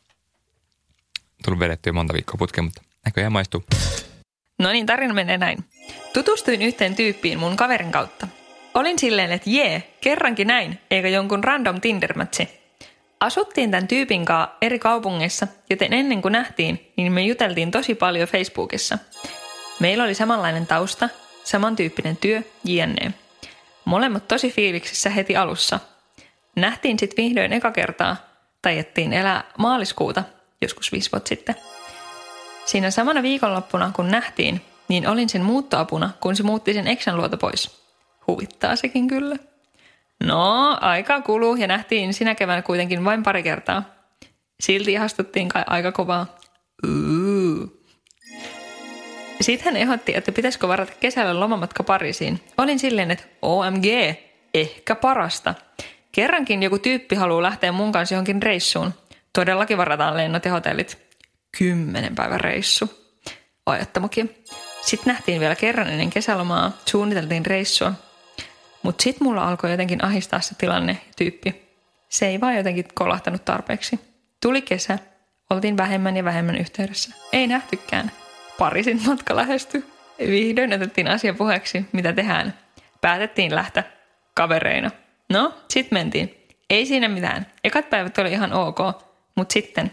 tullut 1.45 1.59
vedettyä 1.59 1.93
monta 1.93 2.13
viikkoa 2.13 2.37
putkeen, 2.37 2.65
mutta 2.65 2.81
näköjään 3.05 3.31
maistuu. 3.31 3.63
No 4.59 4.71
niin, 4.71 4.85
tarina 4.85 5.13
menee 5.13 5.37
näin. 5.37 5.57
Tutustuin 6.13 6.61
yhteen 6.61 6.95
tyyppiin 6.95 7.39
mun 7.39 7.57
kaverin 7.57 7.91
kautta. 7.91 8.27
Olin 8.73 8.99
silleen, 8.99 9.31
että 9.31 9.49
jee, 9.49 9.97
kerrankin 10.01 10.47
näin, 10.47 10.79
eikä 10.91 11.07
jonkun 11.07 11.43
random 11.43 11.81
tinder 11.81 12.13
Asuttiin 13.19 13.71
tämän 13.71 13.87
tyypin 13.87 14.25
kanssa 14.25 14.55
eri 14.61 14.79
kaupungeissa, 14.79 15.47
joten 15.69 15.93
ennen 15.93 16.21
kuin 16.21 16.31
nähtiin, 16.31 16.91
niin 16.97 17.11
me 17.11 17.21
juteltiin 17.21 17.71
tosi 17.71 17.95
paljon 17.95 18.27
Facebookissa. 18.27 18.97
Meillä 19.79 20.03
oli 20.03 20.13
samanlainen 20.13 20.67
tausta, 20.67 21.09
samantyyppinen 21.43 22.17
työ, 22.17 22.41
jne. 22.63 23.13
Molemmat 23.85 24.27
tosi 24.27 24.51
fiiliksissä 24.51 25.09
heti 25.09 25.35
alussa. 25.35 25.79
Nähtiin 26.55 26.99
sitten 26.99 27.25
vihdoin 27.25 27.53
eka 27.53 27.71
kertaa, 27.71 28.17
tajettiin 28.61 29.13
elää 29.13 29.43
maaliskuuta, 29.57 30.23
joskus 30.61 30.91
viisi 30.91 31.11
vuotta 31.11 31.29
sitten. 31.29 31.55
Siinä 32.65 32.91
samana 32.91 33.23
viikonloppuna, 33.23 33.91
kun 33.95 34.07
nähtiin, 34.07 34.61
niin 34.87 35.07
olin 35.07 35.29
sen 35.29 35.43
muuttoapuna, 35.43 36.09
kun 36.19 36.35
se 36.35 36.43
muutti 36.43 36.73
sen 36.73 36.87
eksän 36.87 37.17
luota 37.17 37.37
pois. 37.37 37.81
Huvittaa 38.27 38.75
sekin 38.75 39.07
kyllä. 39.07 39.35
No, 40.23 40.77
aika 40.81 41.21
kuluu 41.21 41.55
ja 41.55 41.67
nähtiin 41.67 42.13
sinä 42.13 42.35
keväänä 42.35 42.61
kuitenkin 42.61 43.05
vain 43.05 43.23
pari 43.23 43.43
kertaa. 43.43 43.83
Silti 44.59 44.93
ihastuttiin 44.93 45.49
kai 45.49 45.63
aika 45.67 45.91
kovaa. 45.91 46.25
Uu. 46.87 47.20
Sitten 49.41 49.65
hän 49.65 49.81
ehdotti, 49.81 50.15
että 50.15 50.31
pitäisikö 50.31 50.67
varata 50.67 50.93
kesällä 50.99 51.39
lomamatka 51.39 51.83
Pariisiin. 51.83 52.39
Olin 52.57 52.79
silleen, 52.79 53.11
että 53.11 53.23
OMG, 53.41 53.85
ehkä 54.53 54.95
parasta. 54.95 55.55
Kerrankin 56.11 56.63
joku 56.63 56.79
tyyppi 56.79 57.15
haluaa 57.15 57.41
lähteä 57.41 57.71
mun 57.71 57.91
kanssa 57.91 58.15
johonkin 58.15 58.43
reissuun. 58.43 58.93
Todellakin 59.33 59.77
varataan 59.77 60.17
lennot 60.17 60.45
ja 60.45 60.51
hotellit. 60.51 60.97
Kymmenen 61.57 62.15
päivän 62.15 62.39
reissu. 62.39 63.13
Ajattamokin. 63.65 64.35
Sitten 64.81 65.13
nähtiin 65.13 65.39
vielä 65.39 65.55
kerran 65.55 65.87
ennen 65.87 66.09
kesälomaa, 66.09 66.71
suunniteltiin 66.85 67.45
reissua. 67.45 67.93
Mutta 68.83 69.03
sitten 69.03 69.27
mulla 69.27 69.47
alkoi 69.47 69.71
jotenkin 69.71 70.03
ahistaa 70.03 70.41
se 70.41 70.55
tilanne 70.55 70.97
tyyppi. 71.17 71.61
Se 72.09 72.27
ei 72.27 72.41
vaan 72.41 72.57
jotenkin 72.57 72.85
kolahtanut 72.93 73.45
tarpeeksi. 73.45 73.99
Tuli 74.41 74.61
kesä, 74.61 74.99
oltiin 75.49 75.77
vähemmän 75.77 76.17
ja 76.17 76.23
vähemmän 76.23 76.57
yhteydessä. 76.57 77.15
Ei 77.33 77.47
nähtykään. 77.47 78.11
Parisin 78.61 79.01
matka 79.07 79.35
lähestyi. 79.35 79.83
Vihdoin 80.19 80.73
otettiin 80.73 81.07
asia 81.07 81.33
puheeksi, 81.33 81.85
mitä 81.91 82.13
tehdään. 82.13 82.53
Päätettiin 83.01 83.55
lähteä 83.55 83.83
kavereina. 84.33 84.91
No, 85.29 85.53
sit 85.67 85.91
mentiin. 85.91 86.47
Ei 86.69 86.85
siinä 86.85 87.07
mitään. 87.07 87.45
Ekat 87.63 87.89
päivät 87.89 88.17
oli 88.17 88.31
ihan 88.31 88.53
ok, 88.53 88.77
mutta 89.35 89.53
sitten 89.53 89.91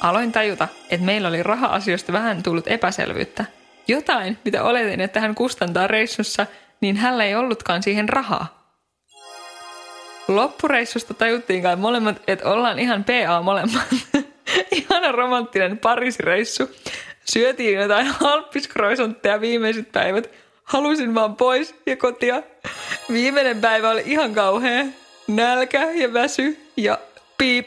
aloin 0.00 0.32
tajuta, 0.32 0.68
että 0.90 1.06
meillä 1.06 1.28
oli 1.28 1.42
raha-asioista 1.42 2.12
vähän 2.12 2.42
tullut 2.42 2.68
epäselvyyttä. 2.68 3.44
Jotain, 3.88 4.38
mitä 4.44 4.62
oletin, 4.62 5.00
että 5.00 5.20
hän 5.20 5.34
kustantaa 5.34 5.86
reissussa, 5.86 6.46
niin 6.80 6.96
hänellä 6.96 7.24
ei 7.24 7.34
ollutkaan 7.34 7.82
siihen 7.82 8.08
rahaa. 8.08 8.74
Loppureissusta 10.28 11.14
tajuttiin 11.14 11.62
kai 11.62 11.76
molemmat, 11.76 12.22
että 12.26 12.48
ollaan 12.48 12.78
ihan 12.78 13.04
PA 13.04 13.42
molemmat. 13.42 13.94
Ihana 14.70 15.12
romanttinen 15.12 15.78
Pariisireissu. 15.78 16.70
Syötiin 17.24 17.78
jotain 17.80 18.06
halppiskroisontteja 18.20 19.40
viimeiset 19.40 19.92
päivät. 19.92 20.30
Halusin 20.64 21.14
vaan 21.14 21.36
pois 21.36 21.74
ja 21.86 21.96
kotia. 21.96 22.42
Viimeinen 23.12 23.60
päivä 23.60 23.90
oli 23.90 24.02
ihan 24.06 24.34
kauhea. 24.34 24.84
Nälkä 25.28 25.90
ja 25.90 26.12
väsy 26.12 26.58
ja 26.76 26.98
piip. 27.38 27.66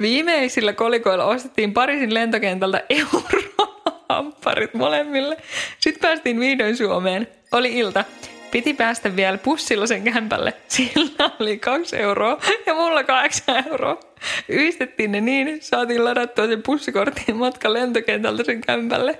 Viimeisillä 0.00 0.72
kolikoilla 0.72 1.24
ostettiin 1.24 1.72
Pariisin 1.72 2.14
lentokentältä 2.14 2.82
eurohampparit 3.00 4.74
molemmille. 4.74 5.36
Sitten 5.80 6.08
päästiin 6.08 6.40
vihdoin 6.40 6.76
Suomeen. 6.76 7.28
Oli 7.52 7.78
ilta. 7.78 8.04
Piti 8.52 8.74
päästä 8.74 9.16
vielä 9.16 9.38
pussilla 9.38 9.86
sen 9.86 10.02
kämpälle. 10.02 10.54
Sillä 10.68 11.30
oli 11.40 11.58
kaksi 11.58 11.96
euroa 11.96 12.38
ja 12.66 12.74
mulla 12.74 13.04
kahdeksan 13.04 13.68
euroa. 13.68 14.00
Yhdistettiin 14.48 15.12
ne 15.12 15.20
niin, 15.20 15.62
saatiin 15.62 16.04
ladattua 16.04 16.46
sen 16.46 16.62
pussikortin 16.62 17.36
matka 17.36 17.72
lentokentältä 17.72 18.44
sen 18.44 18.60
kämpälle. 18.60 19.18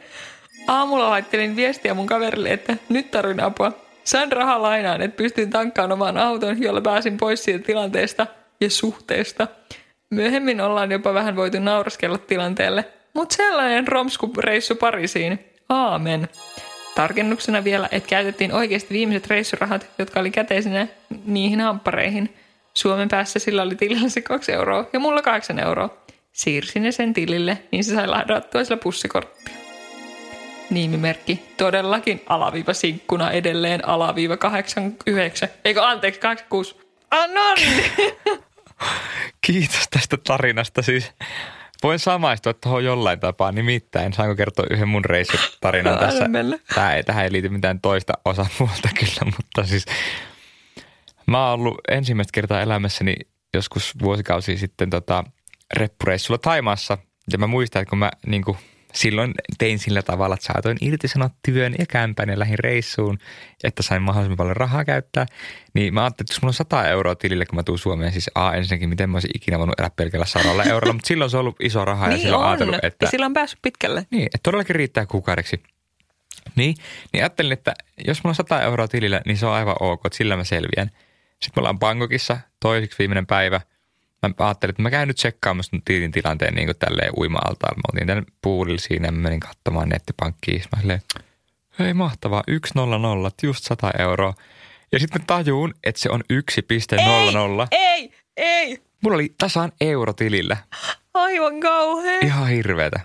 Aamulla 0.68 1.10
laittelin 1.10 1.56
viestiä 1.56 1.94
mun 1.94 2.06
kaverille, 2.06 2.50
että 2.52 2.76
nyt 2.88 3.10
tarvin 3.10 3.42
apua. 3.42 3.72
Sain 4.04 4.32
rahaa 4.32 4.62
lainaan, 4.62 5.02
että 5.02 5.16
pystyin 5.16 5.50
tankkaamaan 5.50 5.92
oman 5.92 6.16
auton, 6.16 6.62
jolla 6.62 6.80
pääsin 6.80 7.16
pois 7.16 7.44
siitä 7.44 7.66
tilanteesta 7.66 8.26
ja 8.60 8.70
suhteesta. 8.70 9.48
Myöhemmin 10.10 10.60
ollaan 10.60 10.92
jopa 10.92 11.14
vähän 11.14 11.36
voitu 11.36 11.60
nauraskella 11.60 12.18
tilanteelle, 12.18 12.84
mutta 13.14 13.36
sellainen 13.36 13.88
romskureissu 13.88 14.74
Pariisiin. 14.74 15.38
Aamen. 15.68 16.28
Tarkennuksena 16.94 17.64
vielä, 17.64 17.88
että 17.92 18.08
käytettiin 18.08 18.52
oikeasti 18.52 18.94
viimeiset 18.94 19.26
reissurahat, 19.26 19.86
jotka 19.98 20.20
oli 20.20 20.30
käteisinä 20.30 20.86
niihin 21.24 21.60
hamppareihin. 21.60 22.36
Suomen 22.74 23.08
päässä 23.08 23.38
sillä 23.38 23.62
oli 23.62 23.74
tilillä 23.74 24.08
se 24.08 24.20
kaksi 24.20 24.52
euroa 24.52 24.86
ja 24.92 25.00
mulla 25.00 25.22
kahdeksan 25.22 25.58
euroa. 25.58 25.96
Siirsin 26.32 26.82
ne 26.82 26.92
sen 26.92 27.14
tilille, 27.14 27.58
niin 27.70 27.84
se 27.84 27.94
sai 27.94 28.06
ladattua 28.06 28.64
sillä 28.64 28.76
pussikorttia. 28.76 29.54
Nimimerkki 30.70 31.42
todellakin 31.56 32.22
alaviiva 32.26 32.72
sinkkuna 32.72 33.30
edelleen 33.30 33.88
alaviiva 33.88 34.36
89. 34.36 35.48
Eikö 35.64 35.86
anteeksi 35.86 36.20
86. 36.20 36.76
Ah, 37.10 37.28
no 37.30 37.54
niin. 37.54 37.92
Kiitos 39.46 39.88
tästä 39.90 40.16
tarinasta. 40.26 40.82
Siis 40.82 41.12
voin 41.82 41.98
samaistua 41.98 42.54
tuohon 42.54 42.84
jollain 42.84 43.20
tapaa. 43.20 43.52
Nimittäin 43.52 44.12
saanko 44.12 44.36
kertoa 44.36 44.66
yhden 44.70 44.88
mun 44.88 45.04
reissutarinan 45.04 45.98
tässä. 46.06 46.24
Tämä 46.74 46.94
ei, 46.94 47.02
tähän 47.02 47.24
ei 47.24 47.32
liity 47.32 47.48
mitään 47.48 47.80
toista 47.80 48.12
osapuolta 48.24 48.88
kyllä, 49.00 49.32
mutta 49.36 49.64
siis 49.64 49.86
mä 51.26 51.46
oon 51.50 51.60
ollut 51.60 51.80
ensimmäistä 51.90 52.32
kertaa 52.32 52.60
elämässäni 52.60 53.14
joskus 53.54 53.92
vuosikausia 54.02 54.58
sitten 54.58 54.90
tota, 54.90 55.24
reppureissulla 55.74 56.38
Taimaassa. 56.38 56.98
Ja 57.32 57.38
mä 57.38 57.46
muistan, 57.46 57.82
että 57.82 57.90
kun 57.90 57.98
mä 57.98 58.10
niin 58.26 58.44
kuin, 58.44 58.58
silloin 58.92 59.34
tein 59.58 59.78
sillä 59.78 60.02
tavalla, 60.02 60.34
että 60.34 60.46
saatoin 60.46 60.78
irtisanoa 60.80 61.30
työn 61.44 61.74
ja 61.78 61.86
kämpän 61.86 62.28
ja 62.28 62.38
lähin 62.38 62.58
reissuun, 62.58 63.18
että 63.64 63.82
sain 63.82 64.02
mahdollisimman 64.02 64.36
paljon 64.36 64.56
rahaa 64.56 64.84
käyttää. 64.84 65.26
Niin 65.74 65.94
mä 65.94 66.02
ajattelin, 66.04 66.26
että 66.26 66.34
jos 66.34 66.42
mulla 66.42 66.50
on 66.50 66.54
100 66.54 66.88
euroa 66.88 67.14
tilille, 67.14 67.46
kun 67.46 67.56
mä 67.56 67.62
tuun 67.62 67.78
Suomeen, 67.78 68.12
siis 68.12 68.30
A, 68.34 68.52
ensinnäkin, 68.52 68.88
miten 68.88 69.10
mä 69.10 69.16
olisin 69.16 69.30
ikinä 69.34 69.58
voinut 69.58 69.80
elää 69.80 69.90
pelkällä 69.96 70.26
sadalla 70.26 70.64
eurolla, 70.64 70.92
mutta 70.92 71.08
silloin 71.08 71.30
se 71.30 71.36
on 71.36 71.40
ollut 71.40 71.56
iso 71.60 71.84
raha 71.84 72.06
ja 72.06 72.10
niin 72.10 72.20
silloin 72.20 72.42
on. 72.42 72.48
ajatellut, 72.48 72.76
että... 72.82 73.06
Ja 73.06 73.10
sillä 73.10 73.26
on 73.26 73.32
päässyt 73.32 73.58
pitkälle. 73.62 74.06
Niin, 74.10 74.26
että 74.26 74.38
todellakin 74.42 74.76
riittää 74.76 75.06
kuukaudeksi. 75.06 75.62
Niin, 76.56 76.74
niin 77.12 77.22
ajattelin, 77.22 77.52
että 77.52 77.74
jos 78.06 78.24
mulla 78.24 78.30
on 78.30 78.34
100 78.34 78.62
euroa 78.62 78.88
tilillä, 78.88 79.20
niin 79.26 79.36
se 79.36 79.46
on 79.46 79.52
aivan 79.52 79.76
ok, 79.80 80.06
että 80.06 80.16
sillä 80.16 80.36
mä 80.36 80.44
selviän. 80.44 80.90
Sitten 81.42 81.52
me 81.56 81.60
ollaan 81.60 81.78
Bangkokissa, 81.78 82.38
toiseksi 82.60 82.98
viimeinen 82.98 83.26
päivä. 83.26 83.60
Mä 84.28 84.46
ajattelin, 84.46 84.70
että 84.70 84.82
mä 84.82 84.90
käyn 84.90 85.08
nyt 85.08 85.16
tsekkaamaan 85.16 85.64
mun 85.72 85.82
tilin 85.84 86.10
tilanteen 86.10 86.54
niin 86.54 86.66
kuin 86.66 86.76
tälleen 86.78 87.12
uima-altaalla. 87.16 87.76
Mä 87.76 87.82
oltiin 87.92 88.06
tänne 88.06 88.22
puulilla 88.42 88.78
siinä 88.78 89.08
ja 89.08 89.12
mä 89.12 89.20
menin 89.20 89.40
katsomaan 89.40 89.88
nettipankkiin. 89.88 90.62
Mä 90.76 90.80
silleen, 90.80 91.02
hei 91.78 91.94
mahtavaa, 91.94 92.42
100, 92.66 93.46
just 93.46 93.64
100 93.64 93.90
euroa. 93.98 94.34
Ja 94.92 94.98
sitten 94.98 95.20
mä 95.20 95.24
tajuun, 95.26 95.74
että 95.84 96.00
se 96.00 96.10
on 96.10 96.20
1,00. 96.32 97.66
Ei, 97.70 98.12
ei. 98.36 98.82
Mulla 99.02 99.14
oli 99.14 99.34
tasan 99.38 99.72
euro 99.80 100.12
tilillä. 100.12 100.56
Aivan 101.14 101.60
kauhea. 101.60 102.18
Ihan 102.22 102.48
hirveetä. 102.48 103.00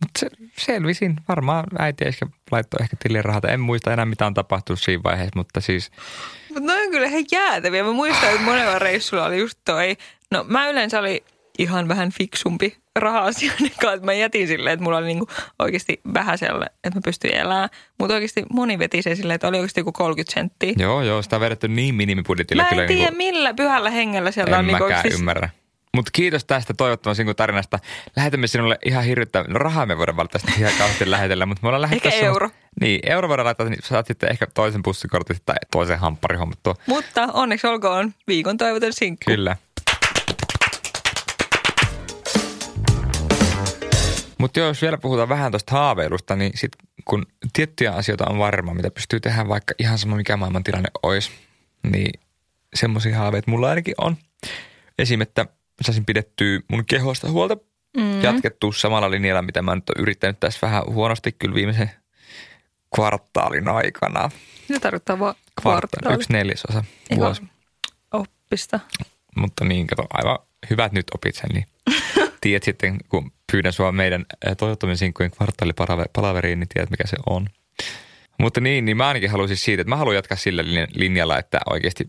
Mutta 0.00 0.18
se, 0.18 0.28
selvisin. 0.58 1.16
Varmaan 1.28 1.64
äiti 1.78 2.04
ehkä 2.04 2.26
laittoi 2.50 2.82
ehkä 2.82 2.96
tilin 3.02 3.24
rahat. 3.24 3.44
En 3.44 3.60
muista 3.60 3.92
enää 3.92 4.06
mitä 4.06 4.26
on 4.26 4.34
tapahtunut 4.34 4.80
siinä 4.80 5.02
vaiheessa, 5.02 5.36
mutta 5.36 5.60
siis 5.60 5.90
Mutta 6.48 6.60
noin 6.60 6.84
on 6.84 6.90
kyllä 6.90 7.06
ihan 7.06 7.24
jäätäviä. 7.32 7.84
Mä 7.84 7.92
muistan, 7.92 8.28
että 8.28 8.42
monella 8.42 8.78
reissulla 8.78 9.24
oli 9.24 9.38
just 9.38 9.58
toi. 9.64 9.96
No 10.32 10.44
mä 10.48 10.68
yleensä 10.68 10.98
oli 10.98 11.24
ihan 11.58 11.88
vähän 11.88 12.10
fiksumpi 12.10 12.76
niin 13.60 13.72
että 13.94 14.06
mä 14.06 14.12
jätin 14.12 14.48
silleen, 14.48 14.74
että 14.74 14.84
mulla 14.84 14.98
oli 14.98 15.06
niinku 15.06 15.26
oikeasti 15.58 16.00
vähän 16.14 16.38
siellä, 16.38 16.66
että 16.84 16.98
mä 16.98 17.00
pystyin 17.04 17.34
elämään. 17.34 17.68
Mutta 17.98 18.14
oikeasti 18.14 18.42
moni 18.52 18.78
veti 18.78 19.02
se 19.02 19.14
silleen, 19.14 19.34
että 19.34 19.48
oli 19.48 19.56
oikeasti 19.56 19.80
joku 19.80 19.92
30 19.92 20.34
senttiä. 20.34 20.72
Joo, 20.78 21.02
joo, 21.02 21.22
sitä 21.22 21.36
on 21.36 21.40
vedetty 21.40 21.68
niin 21.68 21.94
minimibudjetilla. 21.94 22.62
Mä 22.62 22.68
en 22.68 22.74
kyllä 22.74 22.86
tiedä, 22.86 23.02
niinku- 23.02 23.16
millä 23.16 23.54
pyhällä 23.54 23.90
hengellä 23.90 24.30
sieltä 24.30 24.50
En 24.50 24.58
on 24.58 24.66
niinku 24.66 24.84
mäkään 24.84 24.98
oikeasti... 24.98 25.20
ymmärrä. 25.20 25.48
Mutta 25.96 26.10
kiitos 26.14 26.44
tästä 26.44 26.74
toivottavan 26.74 27.16
sinkun 27.16 27.36
tarinasta. 27.36 27.78
Lähetämme 28.16 28.46
sinulle 28.46 28.78
ihan 28.84 29.04
hirvittävän, 29.04 29.50
no 29.50 29.58
rahaa 29.58 29.86
me 29.86 29.98
voidaan 29.98 30.16
valitettavasti 30.16 30.60
ihan 30.60 30.72
kauheasti 30.78 31.10
lähetellä, 31.10 31.46
mutta 31.46 31.60
me 31.62 31.68
ollaan 31.68 31.82
lähettää 31.82 32.12
Eikä 32.12 32.26
euro. 32.26 32.50
Niin, 32.80 33.00
euro 33.06 33.28
voidaan 33.28 33.46
laittaa, 33.46 33.68
niin 33.68 33.82
saat 33.82 34.06
sitten 34.06 34.30
ehkä 34.30 34.46
toisen 34.54 34.82
pussikortin 34.82 35.36
tai 35.46 35.56
toisen 35.72 35.98
hamppari 35.98 36.36
hommattua. 36.36 36.74
Mutta 36.86 37.28
onneksi 37.32 37.66
olkoon 37.66 38.12
viikon 38.28 38.56
toivoton 38.56 38.92
sinkku. 38.92 39.24
Kyllä. 39.30 39.56
Mutta 44.42 44.60
jos 44.60 44.82
vielä 44.82 44.98
puhutaan 44.98 45.28
vähän 45.28 45.52
tuosta 45.52 45.72
haaveilusta, 45.72 46.36
niin 46.36 46.52
sit 46.54 46.72
kun 47.04 47.26
tiettyjä 47.52 47.92
asioita 47.92 48.26
on 48.26 48.38
varma, 48.38 48.74
mitä 48.74 48.90
pystyy 48.90 49.20
tehdä 49.20 49.48
vaikka 49.48 49.74
ihan 49.78 49.98
sama 49.98 50.16
mikä 50.16 50.36
maailman 50.36 50.64
tilanne 50.64 50.88
olisi, 51.02 51.30
niin 51.82 52.20
semmoisia 52.74 53.18
haaveita 53.18 53.50
mulla 53.50 53.68
ainakin 53.68 53.94
on. 53.98 54.16
Esim. 54.98 55.20
että 55.20 55.46
saisin 55.82 56.04
pidettyä 56.04 56.60
mun 56.68 56.84
kehosta 56.86 57.30
huolta, 57.30 57.56
mm. 57.96 58.22
jatkettua 58.22 58.72
samalla 58.72 59.10
linjalla, 59.10 59.42
mitä 59.42 59.62
mä 59.62 59.74
nyt 59.74 59.90
olen 59.90 60.02
yrittänyt 60.02 60.40
tässä 60.40 60.58
vähän 60.62 60.82
huonosti 60.86 61.32
kyllä 61.32 61.54
viimeisen 61.54 61.90
kvartaalin 62.94 63.68
aikana. 63.68 64.30
Mitä 64.68 64.80
tarkoittaa 64.80 65.18
vaan 65.18 65.34
Kvartaali, 65.62 66.14
yksi 66.14 66.32
neljäsosa 66.32 66.84
Eikä 67.10 67.22
vuosi. 67.22 67.42
Oppista. 68.12 68.80
Mutta 69.36 69.64
niin, 69.64 69.86
kato, 69.86 70.06
aivan 70.10 70.38
hyvät 70.70 70.92
nyt 70.92 71.06
opit 71.14 71.34
sen, 71.34 71.50
niin 71.52 71.66
tiedät 72.42 72.62
sitten, 72.62 72.96
kun 73.08 73.32
pyydän 73.52 73.72
sua 73.72 73.92
meidän 73.92 74.24
toivottomien 74.58 74.96
sinkkujen 74.96 75.30
kvartaalipalaveriin, 75.30 76.60
niin 76.60 76.68
tiedät, 76.74 76.90
mikä 76.90 77.06
se 77.06 77.16
on. 77.26 77.46
Mutta 78.38 78.60
niin, 78.60 78.84
niin 78.84 78.96
mä 78.96 79.08
ainakin 79.08 79.30
haluaisin 79.30 79.56
siitä, 79.56 79.80
että 79.80 79.88
mä 79.88 79.96
haluan 79.96 80.16
jatkaa 80.16 80.36
sillä 80.36 80.62
lin- 80.62 80.92
linjalla, 80.94 81.38
että 81.38 81.60
oikeasti 81.70 82.08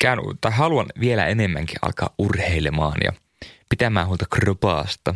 käyn, 0.00 0.18
tai 0.40 0.52
haluan 0.52 0.86
vielä 1.00 1.26
enemmänkin 1.26 1.76
alkaa 1.82 2.14
urheilemaan 2.18 2.96
ja 3.04 3.12
pitämään 3.68 4.06
huolta 4.06 4.24
kropaasta. 4.30 5.14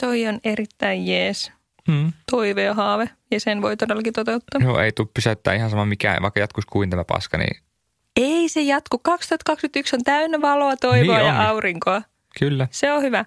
Toi 0.00 0.26
on 0.26 0.40
erittäin 0.44 1.06
jees 1.06 1.52
Hmm. 1.92 2.12
toive 2.30 2.62
ja 2.62 2.74
haave, 2.74 3.10
ja 3.30 3.40
sen 3.40 3.62
voi 3.62 3.76
todellakin 3.76 4.12
toteuttaa. 4.12 4.60
Joo, 4.62 4.80
ei 4.80 4.92
tule 4.92 5.08
pysäyttää 5.14 5.54
ihan 5.54 5.70
sama 5.70 5.84
mikään, 5.84 6.22
vaikka 6.22 6.40
jatkuisi 6.40 6.68
kuin 6.72 6.90
tämä 6.90 7.04
paska, 7.04 7.38
niin 7.38 7.56
Ei 8.16 8.48
se 8.48 8.60
jatku. 8.62 8.98
2021 8.98 9.96
on 9.96 10.04
täynnä 10.04 10.40
valoa, 10.40 10.76
toivoa 10.76 11.16
Niin 11.18 11.26
ja 11.26 11.48
aurinkoa. 11.48 12.02
kyllä. 12.38 12.68
Se 12.70 12.92
on 12.92 13.02
hyvä. 13.02 13.24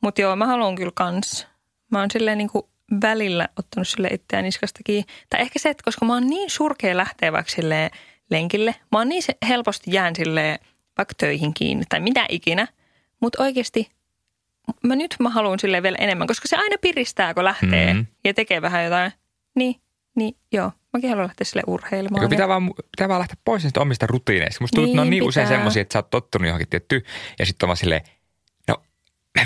Mutta 0.00 0.20
joo, 0.20 0.36
mä 0.36 0.46
haluan 0.46 0.74
kyllä 0.74 0.92
kans. 0.94 1.46
Mä 1.90 2.00
oon 2.00 2.10
silleen 2.10 2.38
niinku 2.38 2.70
välillä 3.02 3.48
ottanut 3.58 3.88
sille 3.88 4.08
itseään 4.08 4.44
niskastakin. 4.44 5.04
Tai 5.30 5.40
ehkä 5.40 5.58
se, 5.58 5.68
että 5.70 5.82
koska 5.84 6.04
mä 6.06 6.12
oon 6.12 6.26
niin 6.26 6.50
surkea 6.50 6.96
lähteä 6.96 7.32
vaikka 7.32 7.52
silleen 7.52 7.90
lenkille. 8.30 8.74
Mä 8.92 8.98
oon 8.98 9.08
niin 9.08 9.22
helposti 9.48 9.90
jään 9.94 10.16
silleen 10.16 10.58
vaikka 10.98 11.14
töihin 11.18 11.54
kiinni 11.54 11.84
tai 11.88 12.00
mitä 12.00 12.26
ikinä. 12.28 12.66
Mutta 13.20 13.42
oikeasti 13.42 13.90
mä 14.84 14.96
nyt 14.96 15.16
mä 15.20 15.28
haluan 15.30 15.58
silleen 15.58 15.82
vielä 15.82 15.96
enemmän, 16.00 16.26
koska 16.26 16.48
se 16.48 16.56
aina 16.56 16.76
piristää, 16.80 17.34
kun 17.34 17.44
lähtee 17.44 17.94
Mhm. 17.94 18.02
ja 18.24 18.34
tekee 18.34 18.62
vähän 18.62 18.84
jotain. 18.84 19.12
Niin, 19.54 19.80
niin 20.16 20.36
joo. 20.52 20.72
Mäkin 20.92 21.10
haluan 21.10 21.26
lähteä 21.26 21.44
sille 21.44 21.62
urheilemaan. 21.66 22.22
Ja- 22.22 22.28
pitää 22.28 22.48
vaan, 22.48 22.70
pitää 22.90 23.08
vaan 23.08 23.18
lähteä 23.20 23.36
pois 23.44 23.62
niistä 23.62 23.80
omista 23.80 24.06
rutiineista. 24.06 24.58
Musta 24.64 24.74
tuntuu, 24.74 24.90
että 24.92 24.96
ne 24.96 25.00
on 25.00 25.10
Niin 25.10 25.20
niin 25.20 25.28
usein 25.28 25.44
pitää. 25.46 25.56
semmoisia, 25.58 25.82
että 25.82 25.92
sä 25.92 25.98
oot 25.98 26.10
tottunut 26.10 26.46
johonkin 26.46 26.68
tiettyyn 26.68 27.02
ja 27.38 27.46
sitten 27.46 27.66
on 27.66 27.68
vaan 27.68 27.76
silleen, 27.76 28.02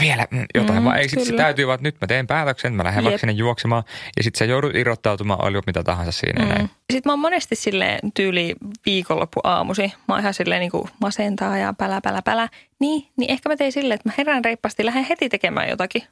vielä 0.00 0.26
mm, 0.30 0.44
jotain, 0.54 0.78
Mm, 0.78 0.84
vaan 0.84 0.98
ei 0.98 1.08
sitten 1.08 1.26
se 1.26 1.32
täytyy 1.32 1.66
vaan, 1.66 1.74
että 1.74 1.82
nyt 1.88 1.96
mä 2.00 2.06
teen 2.06 2.26
päätöksen, 2.26 2.74
mä 2.74 2.84
lähden 2.84 2.98
Jep. 2.98 3.04
vaikka 3.04 3.18
sinne 3.18 3.32
juoksemaan 3.32 3.84
ja 4.16 4.22
sitten 4.22 4.38
sä 4.38 4.44
joudut 4.44 4.74
irrottautumaan, 4.74 5.44
oli 5.44 5.60
mitä 5.66 5.82
tahansa 5.82 6.12
siinä 6.12 6.44
mm. 6.44 6.48
näin. 6.48 6.70
Sitten 6.92 7.10
mä 7.10 7.12
oon 7.12 7.18
monesti 7.18 7.56
silleen 7.56 8.12
tyyli 8.14 8.54
viikonloppu 8.86 9.40
aamusi. 9.44 9.92
Mä 10.08 10.14
oon 10.14 10.20
ihan 10.20 10.34
silleen 10.34 10.60
niin 10.60 10.70
kuin 10.70 10.88
masentaa 11.00 11.58
ja 11.58 11.72
pälä, 11.72 12.00
pälä, 12.00 12.22
pälä. 12.22 12.48
Niin, 12.80 13.08
niin 13.16 13.30
ehkä 13.30 13.48
mä 13.48 13.56
tein 13.56 13.72
silleen, 13.72 13.96
että 13.96 14.08
mä 14.08 14.14
herään 14.18 14.44
reippaasti, 14.44 14.84
lähden 14.84 15.06
heti 15.08 15.28
tekemään 15.28 15.68
jotakin. 15.68 16.02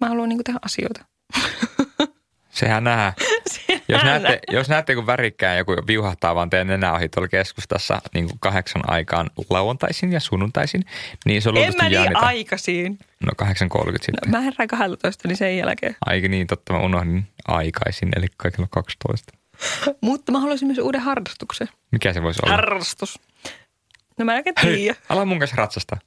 Mä 0.00 0.08
haluan 0.08 0.28
niin 0.28 0.36
kuin 0.36 0.44
tehdä 0.44 0.58
asioita. 0.62 1.04
Sehän 2.50 2.84
nähdään. 2.84 3.12
Jos 3.88 4.02
näette, 4.04 4.40
jos 4.50 4.68
näette, 4.68 4.94
kun 4.94 5.06
värikkään 5.06 5.58
joku 5.58 5.72
viuhahtaa 5.86 6.34
vaan 6.34 6.50
teidän 6.50 6.66
nenä 6.66 6.92
ohi 6.92 7.08
tuolla 7.08 7.28
keskustassa 7.28 8.02
niin 8.14 8.26
kuin 8.26 8.38
kahdeksan 8.40 8.82
aikaan 8.90 9.30
lauantaisin 9.50 10.12
ja 10.12 10.20
sunnuntaisin, 10.20 10.84
niin 11.24 11.42
se 11.42 11.48
on 11.48 11.56
En 11.56 11.62
luultavasti 11.62 11.82
mä 11.82 11.88
niin 11.88 11.94
Jaanita. 11.94 12.18
aikaisin. 12.26 12.98
No 13.26 13.32
8.30 13.44 13.92
sitten. 13.92 14.30
Mä 14.30 14.40
herään 14.40 14.68
12, 14.68 15.28
niin 15.28 15.36
sen 15.36 15.58
jälkeen. 15.58 15.96
Aika 16.06 16.28
niin, 16.28 16.46
totta 16.46 16.72
mä 16.72 16.78
unohdin 16.78 17.26
aikaisin, 17.48 18.08
eli 18.16 18.26
kello 18.42 18.66
12. 18.70 19.32
Mutta 20.00 20.32
mä 20.32 20.40
haluaisin 20.40 20.68
myös 20.68 20.78
uuden 20.78 21.00
harrastuksen. 21.00 21.68
Mikä 21.90 22.12
se 22.12 22.22
voisi 22.22 22.40
olla? 22.44 22.56
Harrastus. 22.56 23.20
No 24.18 24.24
mä 24.24 24.36
en 24.36 24.44
Hei, 24.62 24.76
tiedä. 24.76 24.96
ala 25.08 25.24
mun 25.24 25.38
kanssa 25.38 25.56
ratsastaa. 25.56 25.98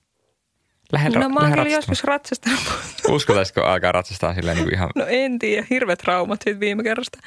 Lähden, 0.91 1.12
No 1.12 1.21
ra- 1.28 1.34
mä 1.34 1.39
oon 1.39 1.52
kyllä 1.52 1.69
joskus 1.69 2.04
ratsastanut. 2.04 2.60
Uskotaisiko 3.08 3.62
alkaa 3.62 3.91
ratsastaa 3.91 4.34
silleen 4.34 4.58
niin 4.58 4.73
ihan... 4.73 4.89
No 4.95 5.06
en 5.08 5.39
tiedä, 5.39 5.67
hirveät 5.69 6.00
traumat 6.00 6.41
siitä 6.43 6.60
viime 6.60 6.84
kerrasta. 6.84 7.19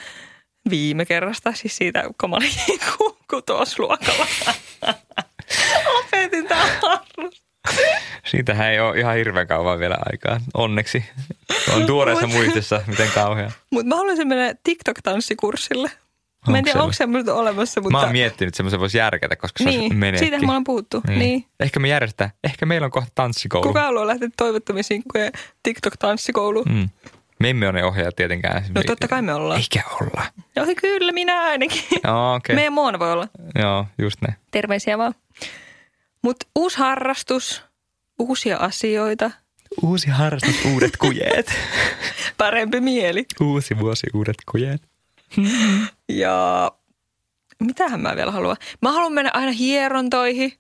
Viime 0.71 1.05
kerrasta, 1.07 1.53
siis 1.53 1.77
siitä, 1.77 2.05
kun 2.21 2.31
mä 2.31 2.37
olin 2.37 2.53
kutosluokalla. 3.31 4.27
Lopetin 5.95 6.47
tää 6.49 6.67
harrastus. 6.83 7.43
Siitähän 8.27 8.69
ei 8.71 8.81
ole 8.81 8.99
ihan 8.99 9.17
hirveän 9.17 9.47
kauan 9.47 9.79
vielä 9.79 9.97
aikaa, 10.13 10.41
onneksi. 10.55 11.05
On 11.75 11.87
tuoreessa 11.87 12.27
muistissa, 12.27 12.81
miten 12.87 13.09
kauhea. 13.15 13.51
Mutta 13.71 13.87
mä 13.89 13.97
haluaisin 13.97 14.29
mennä 14.29 14.55
TikTok-tanssikurssille. 14.69 15.91
Mä 16.49 16.59
en 16.59 16.65
tiedä, 16.65 16.83
Onko 16.83 16.93
semmoista 16.93 17.35
olemassa, 17.35 17.81
mutta... 17.81 17.99
Mä 17.99 18.03
oon 18.03 18.13
miettinyt, 18.13 18.49
että 18.49 18.57
semmoisen 18.57 18.81
voisi 18.81 18.99
järkätä, 18.99 19.37
koska 19.37 19.65
se 19.65 19.71
niin, 19.71 19.97
meneekin. 19.97 20.19
siitähän 20.19 20.47
me 20.47 20.47
ollaan 20.47 20.65
puhuttu. 20.65 21.01
Niin. 21.07 21.19
niin. 21.19 21.45
Ehkä 21.61 21.81
me 21.81 21.89
järjestetään. 21.89 22.31
Ehkä 22.45 22.67
meillä 22.67 22.85
on 22.85 22.91
kohta 22.91 23.11
tanssikoulu. 23.15 23.67
Kuka 23.67 23.83
haluaa 23.83 24.07
lähteä 24.07 24.29
toivottomien 24.37 24.85
sinkkujen 24.85 25.33
TikTok-tanssikouluun? 25.63 26.65
Mm. 26.69 26.89
Me 27.41 27.51
emme 27.51 27.69
ole 27.69 27.73
ne 27.79 27.85
ohjaajat 27.85 28.17
tietenkään. 28.17 28.65
No 28.75 28.83
totta 28.87 29.09
kai 29.09 29.23
me 29.23 29.35
ollaan. 29.35 29.61
Eikä 29.61 29.83
olla. 30.01 30.25
No 30.57 30.67
kyllä, 30.81 31.13
minä 31.13 31.43
ainakin. 31.43 31.83
Okei. 31.83 32.11
Okay. 32.37 32.57
Meidän 32.57 32.73
Moona 32.73 32.99
voi 32.99 33.13
olla. 33.13 33.29
Joo, 33.59 33.87
just 33.99 34.17
ne. 34.21 34.35
Terveisiä 34.51 34.99
vaan. 34.99 35.15
Mutta 36.23 36.47
uusi 36.57 36.79
harrastus, 36.79 37.65
uusia 38.19 38.57
asioita, 38.57 39.31
Uusi 39.83 40.11
harrastus, 40.11 40.65
uudet 40.65 40.97
kujeet. 40.97 41.53
parempi 42.39 42.81
mieli. 42.81 43.27
Uusi 43.41 43.79
vuosi, 43.79 44.07
uudet 44.15 44.37
kujeet. 44.51 44.90
Ja 46.09 46.71
mitähän 47.61 48.01
mä 48.01 48.17
vielä 48.17 48.31
haluan? 48.31 48.57
Mä 48.83 48.93
haluan 48.93 49.13
mennä 49.13 49.31
aina 49.35 49.53
hierontoihin. 49.53 50.53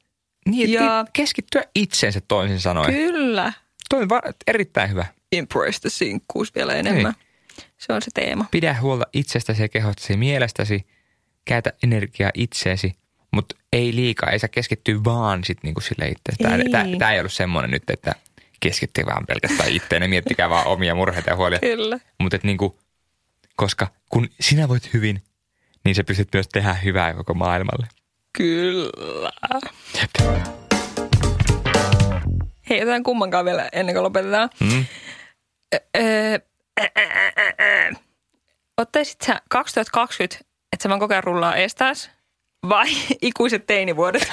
Niin, 0.48 0.72
Ja- 0.72 1.04
keskittyä 1.12 1.62
itseensä 1.74 2.20
toisin 2.28 2.60
sanoen. 2.60 2.94
Kyllä. 2.94 3.52
Toi 3.90 4.02
on 4.02 4.08
erittäin 4.46 4.90
hyvä. 4.90 5.04
Embrace 5.32 5.80
the 5.80 5.90
sinkkuus 5.90 6.54
vielä 6.54 6.74
enemmän. 6.74 7.14
Se 7.78 7.92
on 7.92 8.02
se 8.02 8.10
teema. 8.14 8.44
Pidä 8.50 8.76
huolta 8.80 9.04
itsestäsi 9.12 9.62
ja 9.62 9.68
kehostasi 9.68 10.16
mielestäsi. 10.16 10.86
Käytä 11.44 11.72
energiaa 11.82 12.30
itseesi, 12.34 12.94
mutta 13.32 13.56
ei 13.72 13.94
liikaa. 13.94 14.30
Ei 14.30 14.38
saa 14.38 14.48
keskittyä 14.48 15.04
vaan 15.04 15.44
sit 15.44 15.58
niinku 15.62 15.80
sille 15.80 16.08
itse. 16.08 16.42
Tämä, 16.42 16.84
Ei. 16.84 17.14
ei 17.14 17.20
ollut 17.20 17.32
semmoinen 17.32 17.70
nyt, 17.70 17.90
että 17.90 18.14
keskittyy 18.60 19.06
vaan 19.06 19.26
pelkästään 19.26 19.70
itteen 19.72 20.02
ja 20.02 20.08
miettikää 20.08 20.50
vaan 20.50 20.66
omia 20.66 20.94
murheita 20.94 21.30
ja 21.30 21.36
huolia. 21.36 21.58
Kyllä. 21.58 22.00
Mutta 22.20 22.38
niinku, 22.42 22.78
koska 23.60 23.86
kun 24.08 24.28
sinä 24.40 24.68
voit 24.68 24.92
hyvin, 24.92 25.22
niin 25.84 25.94
sä 25.94 26.04
pystyt 26.04 26.28
myös 26.32 26.48
tehdä 26.48 26.74
hyvää 26.74 27.14
koko 27.14 27.34
maailmalle. 27.34 27.86
Kyllä. 28.32 29.30
Hei, 32.70 32.80
jotain 32.80 33.02
kummankaan 33.02 33.44
vielä 33.44 33.68
ennen 33.72 33.94
kuin 33.94 34.02
lopetetaan. 34.02 34.50
Mm? 34.60 34.84
Öö, 35.96 36.38
Ottaisit 38.76 39.20
sä 39.20 39.42
2020, 39.48 40.44
että 40.72 40.82
sä 40.82 40.88
vaan 40.88 41.00
koko 41.00 41.14
ajan 41.14 41.24
rullaa 41.24 41.56
estäs 41.56 42.10
vai 42.68 42.86
ikuiset 43.22 43.66
teinivuodet? 43.66 44.32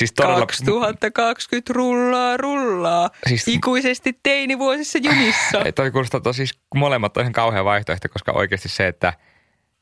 Siis 0.00 0.12
todella... 0.12 0.40
2020 0.40 1.72
rullaa, 1.72 2.36
rullaa. 2.36 3.10
Siis- 3.28 3.48
Ikuisesti 3.48 4.18
teinivuosissa 4.22 4.98
jumissa. 4.98 5.58
Ei, 5.64 5.72
toi 5.72 5.90
kuulostaa 5.90 6.20
tosi, 6.20 6.36
siis 6.36 6.58
molemmat 6.74 7.16
on 7.16 7.20
ihan 7.20 7.32
kauhea 7.32 7.64
vaihtoehto, 7.64 8.08
koska 8.08 8.32
oikeasti 8.32 8.68
se, 8.68 8.86
että 8.86 9.12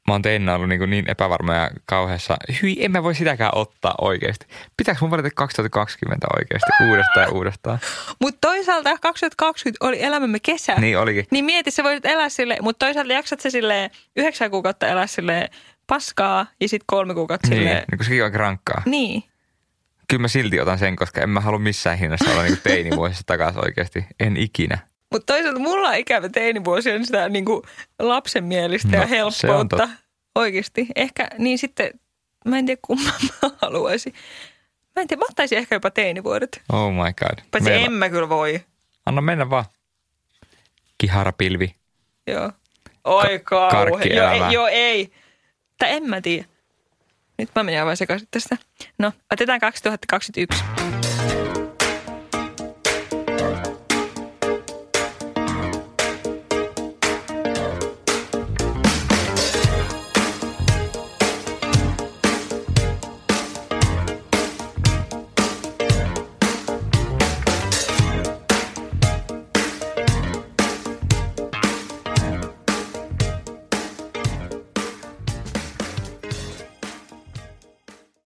mä 0.08 0.14
oon 0.14 0.22
teinä 0.22 0.54
ollut 0.54 0.68
niin, 0.68 0.90
niin 0.90 1.10
epävarma 1.10 1.54
ja 1.54 1.70
kauheassa. 1.86 2.36
Hyi, 2.62 2.84
en 2.84 2.90
mä 2.92 3.02
voi 3.02 3.14
sitäkään 3.14 3.50
ottaa 3.54 3.94
oikeasti. 4.00 4.46
Pitääkö 4.76 4.98
mun 5.00 5.10
valita 5.10 5.28
2020 5.34 6.26
oikeasti 6.38 6.70
uudestaan 6.88 7.26
ja 7.26 7.32
uudestaan? 7.32 7.78
Mutta 8.20 8.38
toisaalta 8.48 8.98
2020 9.00 9.86
oli 9.86 10.02
elämämme 10.02 10.38
kesä. 10.40 10.74
Niin 10.74 10.98
olikin. 10.98 11.26
Niin 11.30 11.44
mieti, 11.44 11.70
sä 11.70 11.84
voisit 11.84 12.06
elää 12.06 12.28
sille, 12.28 12.56
mutta 12.62 12.86
toisaalta 12.86 13.12
jaksat 13.12 13.40
se 13.40 13.50
sille 13.50 13.90
yhdeksän 14.16 14.50
kuukautta 14.50 14.86
elää 14.86 15.06
sille 15.06 15.50
paskaa 15.86 16.46
ja 16.60 16.68
sitten 16.68 16.84
kolme 16.86 17.14
kuukautta 17.14 17.48
Niin, 17.48 17.58
silleen. 17.58 17.84
niin 17.90 17.98
kun 17.98 18.04
sekin 18.04 18.24
on 18.24 18.34
rankkaa. 18.34 18.82
Niin. 18.86 19.22
Kyllä 20.08 20.20
mä 20.20 20.28
silti 20.28 20.60
otan 20.60 20.78
sen, 20.78 20.96
koska 20.96 21.20
en 21.20 21.30
mä 21.30 21.40
halua 21.40 21.58
missään 21.58 21.98
hinnassa 21.98 22.30
olla 22.30 22.42
niin 22.42 22.58
teinivuosissa 22.62 23.22
takaisin 23.26 23.64
oikeasti. 23.64 24.06
En 24.20 24.36
ikinä. 24.36 24.78
Mutta 25.12 25.32
toisaalta 25.32 25.60
mulla 25.60 25.88
on 25.88 25.94
ikävä 25.96 26.28
teinivuosi 26.28 26.90
on 26.92 27.06
sitä 27.06 27.28
niin 27.28 27.44
kuin 27.44 27.62
lapsenmielistä 27.98 28.88
No, 28.96 28.98
ja 29.02 29.06
helppoutta. 29.06 29.88
Oikeasti. 30.34 30.86
Ehkä, 30.96 31.28
niin 31.38 31.58
sitten, 31.58 31.90
mä 32.44 32.58
en 32.58 32.66
tiedä 32.66 32.80
kumman 32.86 33.12
mä 33.42 33.50
haluaisin. 33.62 34.14
Mä 34.96 35.02
en 35.02 35.08
tiedä, 35.08 35.20
mä 35.20 35.24
ottaisin 35.30 35.58
ehkä 35.58 35.74
jopa 35.74 35.90
teinivuodet. 35.90 36.62
Oh 36.72 36.92
my 36.92 36.98
god. 37.00 37.44
Paitsi 37.50 37.70
Meillä- 37.70 37.86
en 37.86 37.92
mä 37.92 38.08
kyllä 38.08 38.28
voi. 38.28 38.60
Anna 39.06 39.20
mennä 39.20 39.50
vaan. 39.50 39.64
Kiharapilvi. 40.98 41.74
Joo. 42.26 42.52
Oi 43.04 43.38
kauhe. 43.44 43.70
karkkielämää. 43.70 44.36
Joo, 44.36 44.46
ei, 44.46 44.52
joo, 44.54 44.66
ei. 44.66 45.12
Tai 45.78 45.90
en 45.92 46.02
mä 46.08 46.20
tiedä. 46.20 46.44
Nyt 47.38 47.50
mä 47.54 47.62
menen 47.62 47.80
aivan 47.80 47.96
sekaisin 47.96 48.28
tästä. 48.30 48.56
No, 48.98 49.12
otetaan 49.32 49.60
2021. 49.60 50.64